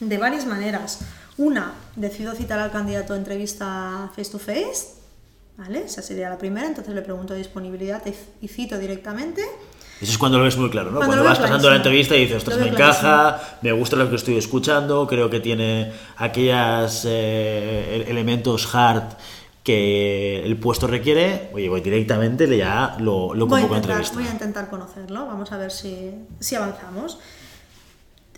de 0.00 0.18
varias 0.18 0.46
maneras. 0.46 1.00
Una, 1.36 1.72
decido 1.96 2.34
citar 2.34 2.58
al 2.58 2.70
candidato 2.70 3.14
a 3.14 3.16
entrevista 3.16 4.10
face 4.16 4.30
to 4.30 4.38
face, 4.38 4.94
¿vale? 5.56 5.84
Esa 5.84 6.02
sería 6.02 6.30
la 6.30 6.38
primera, 6.38 6.66
entonces 6.66 6.94
le 6.94 7.02
pregunto 7.02 7.34
disponibilidad 7.34 8.02
y 8.40 8.48
cito 8.48 8.78
directamente. 8.78 9.42
Eso 10.02 10.10
es 10.12 10.18
cuando 10.18 10.38
lo 10.38 10.44
ves 10.44 10.56
muy 10.56 10.68
claro, 10.68 10.90
¿no? 10.90 10.98
Cuando 10.98 11.22
vas 11.24 11.38
pasando 11.38 11.70
la 11.70 11.76
entrevista 11.76 12.16
y 12.16 12.22
dices, 12.22 12.38
ostras, 12.38 12.58
me 12.58 12.68
encaja, 12.68 13.40
me 13.62 13.70
gusta 13.72 13.96
lo 13.96 14.10
que 14.10 14.16
estoy 14.16 14.36
escuchando, 14.36 15.06
creo 15.06 15.30
que 15.30 15.38
tiene 15.40 15.92
aquellos 16.16 17.04
elementos 17.06 18.74
hard 18.74 19.14
que 19.62 20.42
el 20.44 20.56
puesto 20.56 20.88
requiere, 20.88 21.50
oye, 21.52 21.68
voy 21.68 21.80
directamente, 21.80 22.48
le 22.48 22.58
ya 22.58 22.96
lo, 22.98 23.32
lo 23.32 23.46
Voy 23.46 23.60
a, 23.60 23.62
convoco 23.62 23.74
a 23.74 23.76
intentar, 23.78 23.90
entrevista. 24.02 24.14
voy 24.18 24.26
a 24.26 24.32
intentar 24.32 24.68
conocerlo, 24.70 25.26
vamos 25.26 25.52
a 25.52 25.56
ver 25.56 25.70
si, 25.70 26.10
si 26.40 26.56
avanzamos. 26.56 27.18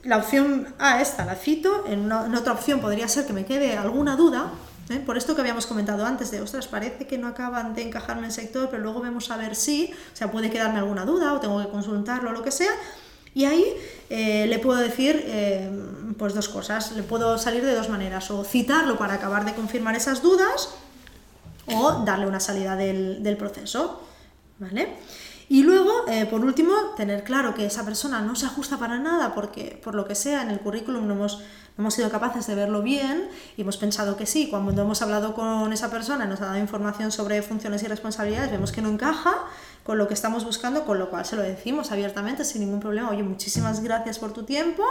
La 0.02 0.18
opción 0.18 0.68
A, 0.78 1.00
esta 1.00 1.24
la 1.24 1.34
cito, 1.34 1.84
en, 1.88 2.00
una- 2.00 2.26
en 2.26 2.34
otra 2.34 2.52
opción 2.52 2.80
podría 2.80 3.08
ser 3.08 3.26
que 3.26 3.32
me 3.32 3.46
quede 3.46 3.74
alguna 3.78 4.16
duda, 4.16 4.50
¿eh? 4.90 5.00
por 5.04 5.16
esto 5.16 5.34
que 5.34 5.40
habíamos 5.40 5.66
comentado 5.66 6.04
antes, 6.04 6.30
de, 6.30 6.40
ostras, 6.40 6.66
parece 6.66 7.06
que 7.06 7.18
no 7.18 7.28
acaban 7.28 7.74
de 7.74 7.82
encajarme 7.82 8.20
en 8.20 8.26
el 8.26 8.32
sector, 8.32 8.68
pero 8.70 8.82
luego 8.82 9.00
vemos 9.00 9.30
a 9.30 9.36
ver 9.36 9.56
si, 9.56 9.92
o 10.12 10.16
sea, 10.16 10.30
puede 10.30 10.50
quedarme 10.50 10.78
alguna 10.78 11.04
duda 11.04 11.32
o 11.32 11.40
tengo 11.40 11.62
que 11.62 11.68
consultarlo 11.68 12.30
o 12.30 12.32
lo 12.32 12.42
que 12.42 12.50
sea. 12.50 12.72
Y 13.34 13.46
ahí 13.46 13.64
eh, 14.10 14.46
le 14.46 14.58
puedo 14.60 14.78
decir 14.78 15.22
eh, 15.26 15.68
pues 16.16 16.34
dos 16.34 16.48
cosas, 16.48 16.92
le 16.92 17.02
puedo 17.02 17.36
salir 17.36 17.64
de 17.64 17.74
dos 17.74 17.88
maneras, 17.88 18.30
o 18.30 18.44
citarlo 18.44 18.96
para 18.96 19.14
acabar 19.14 19.44
de 19.44 19.54
confirmar 19.54 19.96
esas 19.96 20.22
dudas, 20.22 20.70
o 21.66 22.04
darle 22.04 22.26
una 22.26 22.40
salida 22.40 22.76
del, 22.76 23.22
del 23.22 23.36
proceso. 23.36 24.00
¿Vale? 24.60 24.96
Y 25.48 25.62
luego, 25.62 25.90
eh, 26.08 26.26
por 26.26 26.44
último, 26.44 26.72
tener 26.96 27.22
claro 27.22 27.54
que 27.54 27.66
esa 27.66 27.84
persona 27.84 28.22
no 28.22 28.34
se 28.34 28.46
ajusta 28.46 28.78
para 28.78 28.98
nada 28.98 29.34
porque, 29.34 29.78
por 29.82 29.94
lo 29.94 30.06
que 30.06 30.14
sea, 30.14 30.42
en 30.42 30.50
el 30.50 30.60
currículum 30.60 31.06
no 31.06 31.14
hemos, 31.14 31.38
no 31.38 31.82
hemos 31.82 31.94
sido 31.94 32.10
capaces 32.10 32.46
de 32.46 32.54
verlo 32.54 32.82
bien 32.82 33.28
y 33.56 33.62
hemos 33.62 33.76
pensado 33.76 34.16
que 34.16 34.24
sí. 34.24 34.48
Cuando 34.48 34.80
hemos 34.80 35.02
hablado 35.02 35.34
con 35.34 35.72
esa 35.72 35.90
persona, 35.90 36.24
nos 36.26 36.40
ha 36.40 36.46
dado 36.46 36.58
información 36.58 37.12
sobre 37.12 37.42
funciones 37.42 37.82
y 37.82 37.88
responsabilidades, 37.88 38.50
vemos 38.50 38.72
que 38.72 38.80
no 38.80 38.88
encaja 38.88 39.34
con 39.84 39.98
lo 39.98 40.08
que 40.08 40.14
estamos 40.14 40.44
buscando, 40.46 40.84
con 40.86 40.98
lo 40.98 41.10
cual 41.10 41.26
se 41.26 41.36
lo 41.36 41.42
decimos 41.42 41.92
abiertamente 41.92 42.44
sin 42.44 42.62
ningún 42.62 42.80
problema. 42.80 43.10
Oye, 43.10 43.22
muchísimas 43.22 43.82
gracias 43.82 44.18
por 44.18 44.32
tu 44.32 44.44
tiempo, 44.44 44.82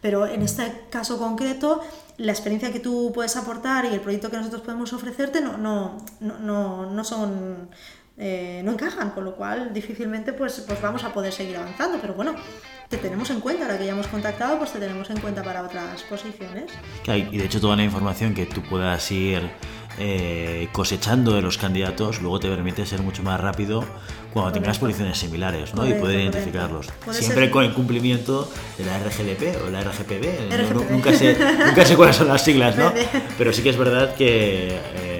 pero 0.00 0.26
en 0.26 0.42
este 0.42 0.84
caso 0.88 1.18
concreto, 1.18 1.80
la 2.16 2.30
experiencia 2.30 2.72
que 2.72 2.78
tú 2.78 3.10
puedes 3.12 3.36
aportar 3.36 3.86
y 3.86 3.88
el 3.88 4.00
proyecto 4.00 4.30
que 4.30 4.36
nosotros 4.36 4.62
podemos 4.62 4.92
ofrecerte 4.92 5.40
no, 5.40 5.58
no, 5.58 5.98
no, 6.20 6.38
no, 6.38 6.86
no 6.90 7.04
son 7.04 7.68
eh, 8.18 8.62
no 8.64 8.72
encajan, 8.72 9.10
con 9.10 9.24
lo 9.24 9.36
cual 9.36 9.72
difícilmente 9.74 10.32
pues, 10.32 10.64
pues 10.66 10.80
vamos 10.80 11.04
a 11.04 11.12
poder 11.12 11.32
seguir 11.32 11.56
avanzando. 11.56 11.98
Pero 12.00 12.14
bueno, 12.14 12.34
te 12.88 12.96
tenemos 12.96 13.30
en 13.30 13.40
cuenta, 13.40 13.64
ahora 13.64 13.78
que 13.78 13.86
ya 13.86 13.92
hemos 13.92 14.06
contactado, 14.06 14.58
pues 14.58 14.72
te 14.72 14.78
tenemos 14.78 15.10
en 15.10 15.20
cuenta 15.20 15.42
para 15.42 15.62
otras 15.62 16.02
posiciones. 16.04 16.70
Y 17.06 17.36
de 17.36 17.44
hecho 17.44 17.60
toda 17.60 17.76
la 17.76 17.84
información 17.84 18.34
que 18.34 18.46
tú 18.46 18.62
puedas 18.62 19.10
ir 19.10 19.42
eh, 19.98 20.68
cosechando 20.72 21.34
de 21.34 21.40
los 21.40 21.56
candidatos 21.56 22.20
luego 22.20 22.38
te 22.38 22.48
permite 22.48 22.84
ser 22.84 23.00
mucho 23.00 23.22
más 23.22 23.40
rápido 23.40 23.82
cuando 24.30 24.52
tengas 24.52 24.78
posiciones 24.78 25.16
similares 25.16 25.74
¿no? 25.74 25.88
y 25.88 25.94
poder 25.94 26.20
identificarlos. 26.20 26.88
Siempre 27.10 27.50
con 27.50 27.64
el 27.64 27.72
cumplimiento 27.72 28.50
de 28.76 28.84
la 28.84 28.98
RGDP 28.98 29.66
o 29.66 29.70
la 29.70 29.80
RGPD. 29.80 30.90
nunca, 30.90 31.12
sé, 31.14 31.36
nunca 31.66 31.84
sé 31.86 31.96
cuáles 31.96 32.16
son 32.16 32.28
las 32.28 32.44
siglas, 32.44 32.76
¿no? 32.76 32.92
Pero 33.38 33.52
sí 33.52 33.62
que 33.62 33.70
es 33.70 33.76
verdad 33.78 34.14
que... 34.14 34.78
Eh, 34.96 35.15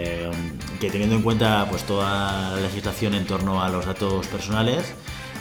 que 0.78 0.90
teniendo 0.90 1.16
en 1.16 1.22
cuenta 1.22 1.66
pues 1.70 1.84
toda 1.84 2.52
la 2.52 2.60
legislación 2.60 3.14
en 3.14 3.26
torno 3.26 3.62
a 3.62 3.68
los 3.68 3.86
datos 3.86 4.26
personales, 4.26 4.94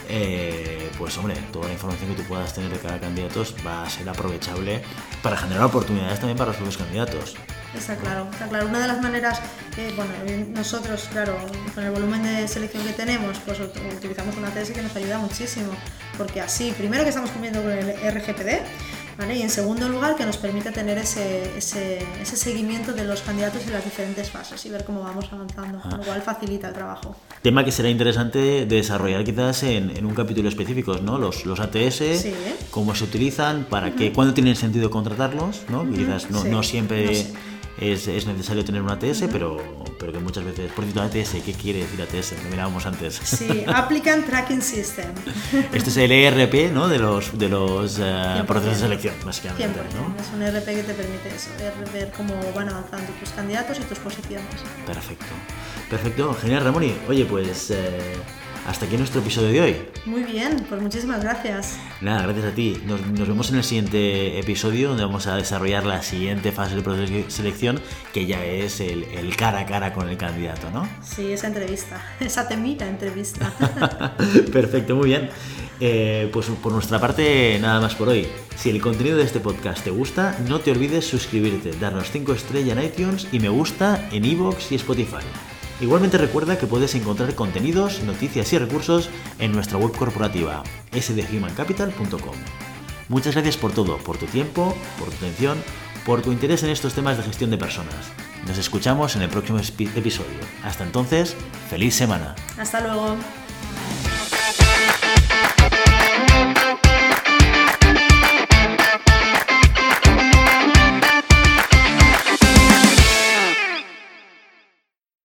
eh, 0.08 0.90
pues 0.98 1.16
hombre, 1.18 1.34
toda 1.52 1.66
la 1.66 1.72
información 1.72 2.10
que 2.10 2.22
tú 2.22 2.28
puedas 2.28 2.54
tener 2.54 2.70
de 2.70 2.78
cada 2.78 3.00
candidato 3.00 3.44
va 3.66 3.82
a 3.82 3.90
ser 3.90 4.08
aprovechable 4.08 4.82
para 5.22 5.36
generar 5.36 5.64
oportunidades 5.64 6.20
también 6.20 6.38
para 6.38 6.48
los 6.48 6.56
propios 6.56 6.76
candidatos. 6.76 7.34
Está 7.76 7.96
claro, 7.96 8.28
está 8.32 8.48
claro. 8.48 8.68
Una 8.68 8.80
de 8.80 8.88
las 8.88 9.02
maneras, 9.02 9.40
eh, 9.76 9.92
bueno, 9.96 10.12
nosotros, 10.54 11.08
claro, 11.10 11.36
con 11.74 11.84
el 11.84 11.90
volumen 11.90 12.22
de 12.22 12.48
selección 12.48 12.84
que 12.84 12.92
tenemos, 12.92 13.38
pues 13.40 13.58
utilizamos 13.60 14.36
una 14.36 14.48
TS 14.50 14.70
que 14.70 14.82
nos 14.82 14.94
ayuda 14.96 15.18
muchísimo, 15.18 15.72
porque 16.16 16.40
así, 16.40 16.72
primero 16.76 17.02
que 17.02 17.10
estamos 17.10 17.30
cumpliendo 17.30 17.62
con 17.62 17.72
el 17.72 17.86
RGPD, 17.88 18.62
y 19.18 19.42
en 19.42 19.50
segundo 19.50 19.88
lugar, 19.88 20.14
que 20.14 20.24
nos 20.24 20.36
permite 20.36 20.70
tener 20.70 20.98
ese, 20.98 21.56
ese, 21.56 21.98
ese, 22.20 22.36
seguimiento 22.36 22.92
de 22.92 23.04
los 23.04 23.22
candidatos 23.22 23.66
en 23.66 23.72
las 23.72 23.84
diferentes 23.84 24.30
fases 24.30 24.64
y 24.66 24.68
ver 24.68 24.84
cómo 24.84 25.00
vamos 25.00 25.26
avanzando, 25.32 25.80
lo 25.90 26.04
cual 26.04 26.22
facilita 26.22 26.68
el 26.68 26.74
trabajo. 26.74 27.16
Tema 27.42 27.64
que 27.64 27.72
será 27.72 27.88
interesante 27.88 28.66
desarrollar 28.66 29.24
quizás 29.24 29.62
en, 29.62 29.96
en 29.96 30.04
un 30.04 30.14
capítulo 30.14 30.48
específico, 30.48 30.98
¿no? 30.98 31.18
Los, 31.18 31.46
los 31.46 31.60
ATS, 31.60 32.26
cómo 32.70 32.94
se 32.94 33.04
utilizan, 33.04 33.64
para 33.64 33.94
qué, 33.94 34.12
cuándo 34.12 34.34
tiene 34.34 34.54
sentido 34.54 34.90
contratarlos, 34.90 35.62
¿no? 35.70 35.90
Quizás 35.90 36.30
no, 36.30 36.44
no 36.44 36.62
siempre 36.62 37.10
es, 37.78 38.08
es, 38.08 38.26
necesario 38.26 38.64
tener 38.64 38.82
un 38.82 38.90
ATS, 38.90 39.24
pero, 39.32 39.58
pero 39.98 40.12
que 40.12 40.18
muchas 40.18 40.44
veces, 40.44 40.70
por 40.72 40.84
cierto, 40.84 41.02
ATS, 41.02 41.42
¿qué 41.44 41.52
quiere 41.52 41.80
decir 41.80 42.00
ATS? 42.02 42.42
Lo 42.44 42.50
mirábamos 42.50 42.86
antes. 42.86 43.14
Sí, 43.14 43.64
Applicant 43.66 44.26
Tracking 44.26 44.62
System. 44.62 45.10
Este 45.72 45.90
es 45.90 45.96
el 45.96 46.12
ERP 46.12 46.72
¿no? 46.72 46.88
de 46.88 46.98
los, 46.98 47.38
de 47.38 47.48
los 47.48 47.98
uh, 47.98 48.44
procesos 48.46 48.74
de 48.74 48.80
selección, 48.80 49.14
básicamente. 49.24 49.80
¿no? 49.94 50.14
Es 50.22 50.30
un 50.34 50.42
ERP 50.42 50.64
que 50.64 50.82
te 50.82 50.94
permite 50.94 51.28
eso, 51.28 51.50
ver 51.92 52.12
cómo 52.16 52.34
van 52.54 52.68
avanzando 52.68 53.12
tus 53.20 53.30
candidatos 53.30 53.78
y 53.78 53.82
tus 53.82 53.98
posiciones. 53.98 54.46
Perfecto. 54.86 55.26
Perfecto, 55.90 56.34
genial, 56.34 56.64
Ramón. 56.64 56.92
Oye, 57.08 57.24
pues... 57.24 57.70
Eh, 57.70 58.16
hasta 58.66 58.86
aquí 58.86 58.96
nuestro 58.96 59.20
episodio 59.20 59.48
de 59.50 59.60
hoy. 59.60 59.76
Muy 60.04 60.24
bien, 60.24 60.66
pues 60.68 60.82
muchísimas 60.82 61.22
gracias. 61.22 61.78
Nada, 62.00 62.22
gracias 62.22 62.46
a 62.46 62.50
ti. 62.50 62.82
Nos, 62.84 63.00
vemos 63.28 63.50
en 63.50 63.56
el 63.56 63.64
siguiente 63.64 64.38
episodio 64.38 64.88
donde 64.88 65.04
vamos 65.04 65.26
a 65.26 65.36
desarrollar 65.36 65.84
la 65.86 66.02
siguiente 66.02 66.52
fase 66.52 66.74
del 66.74 66.82
proceso 66.82 67.12
de 67.12 67.30
selección, 67.30 67.80
que 68.12 68.26
ya 68.26 68.44
es 68.44 68.80
el, 68.80 69.06
cara 69.36 69.60
a 69.60 69.66
cara 69.66 69.92
con 69.92 70.08
el 70.08 70.16
candidato, 70.16 70.70
¿no? 70.70 70.88
Sí, 71.02 71.32
esa 71.32 71.46
entrevista, 71.46 72.02
esa 72.20 72.48
temita 72.48 72.88
entrevista. 72.88 73.52
Perfecto, 74.52 74.96
muy 74.96 75.08
bien. 75.08 75.30
Eh, 75.78 76.30
pues 76.32 76.46
por 76.46 76.72
nuestra 76.72 76.98
parte, 76.98 77.58
nada 77.60 77.80
más 77.80 77.94
por 77.94 78.08
hoy. 78.08 78.26
Si 78.56 78.70
el 78.70 78.80
contenido 78.80 79.16
de 79.16 79.24
este 79.24 79.40
podcast 79.40 79.84
te 79.84 79.90
gusta, 79.90 80.36
no 80.48 80.60
te 80.60 80.70
olvides 80.70 81.06
suscribirte, 81.06 81.72
darnos 81.72 82.10
5 82.10 82.32
estrellas 82.32 82.78
en 82.78 82.84
iTunes 82.84 83.28
y 83.30 83.38
me 83.38 83.50
gusta 83.50 84.08
en 84.10 84.24
iVoox 84.24 84.72
y 84.72 84.76
Spotify. 84.76 85.55
Igualmente 85.80 86.16
recuerda 86.16 86.58
que 86.58 86.66
puedes 86.66 86.94
encontrar 86.94 87.34
contenidos, 87.34 88.02
noticias 88.02 88.52
y 88.52 88.58
recursos 88.58 89.10
en 89.38 89.52
nuestra 89.52 89.78
web 89.78 89.92
corporativa 89.92 90.62
sdhumancapital.com. 90.92 92.36
Muchas 93.08 93.34
gracias 93.34 93.56
por 93.56 93.72
todo, 93.72 93.98
por 93.98 94.16
tu 94.16 94.26
tiempo, 94.26 94.74
por 94.98 95.10
tu 95.10 95.16
atención, 95.16 95.58
por 96.06 96.22
tu 96.22 96.32
interés 96.32 96.62
en 96.62 96.70
estos 96.70 96.94
temas 96.94 97.16
de 97.18 97.24
gestión 97.24 97.50
de 97.50 97.58
personas. 97.58 97.94
Nos 98.46 98.58
escuchamos 98.58 99.16
en 99.16 99.22
el 99.22 99.28
próximo 99.28 99.58
episodio. 99.58 100.38
Hasta 100.64 100.84
entonces, 100.84 101.36
feliz 101.68 101.94
semana. 101.94 102.34
Hasta 102.58 102.80
luego. 102.80 103.16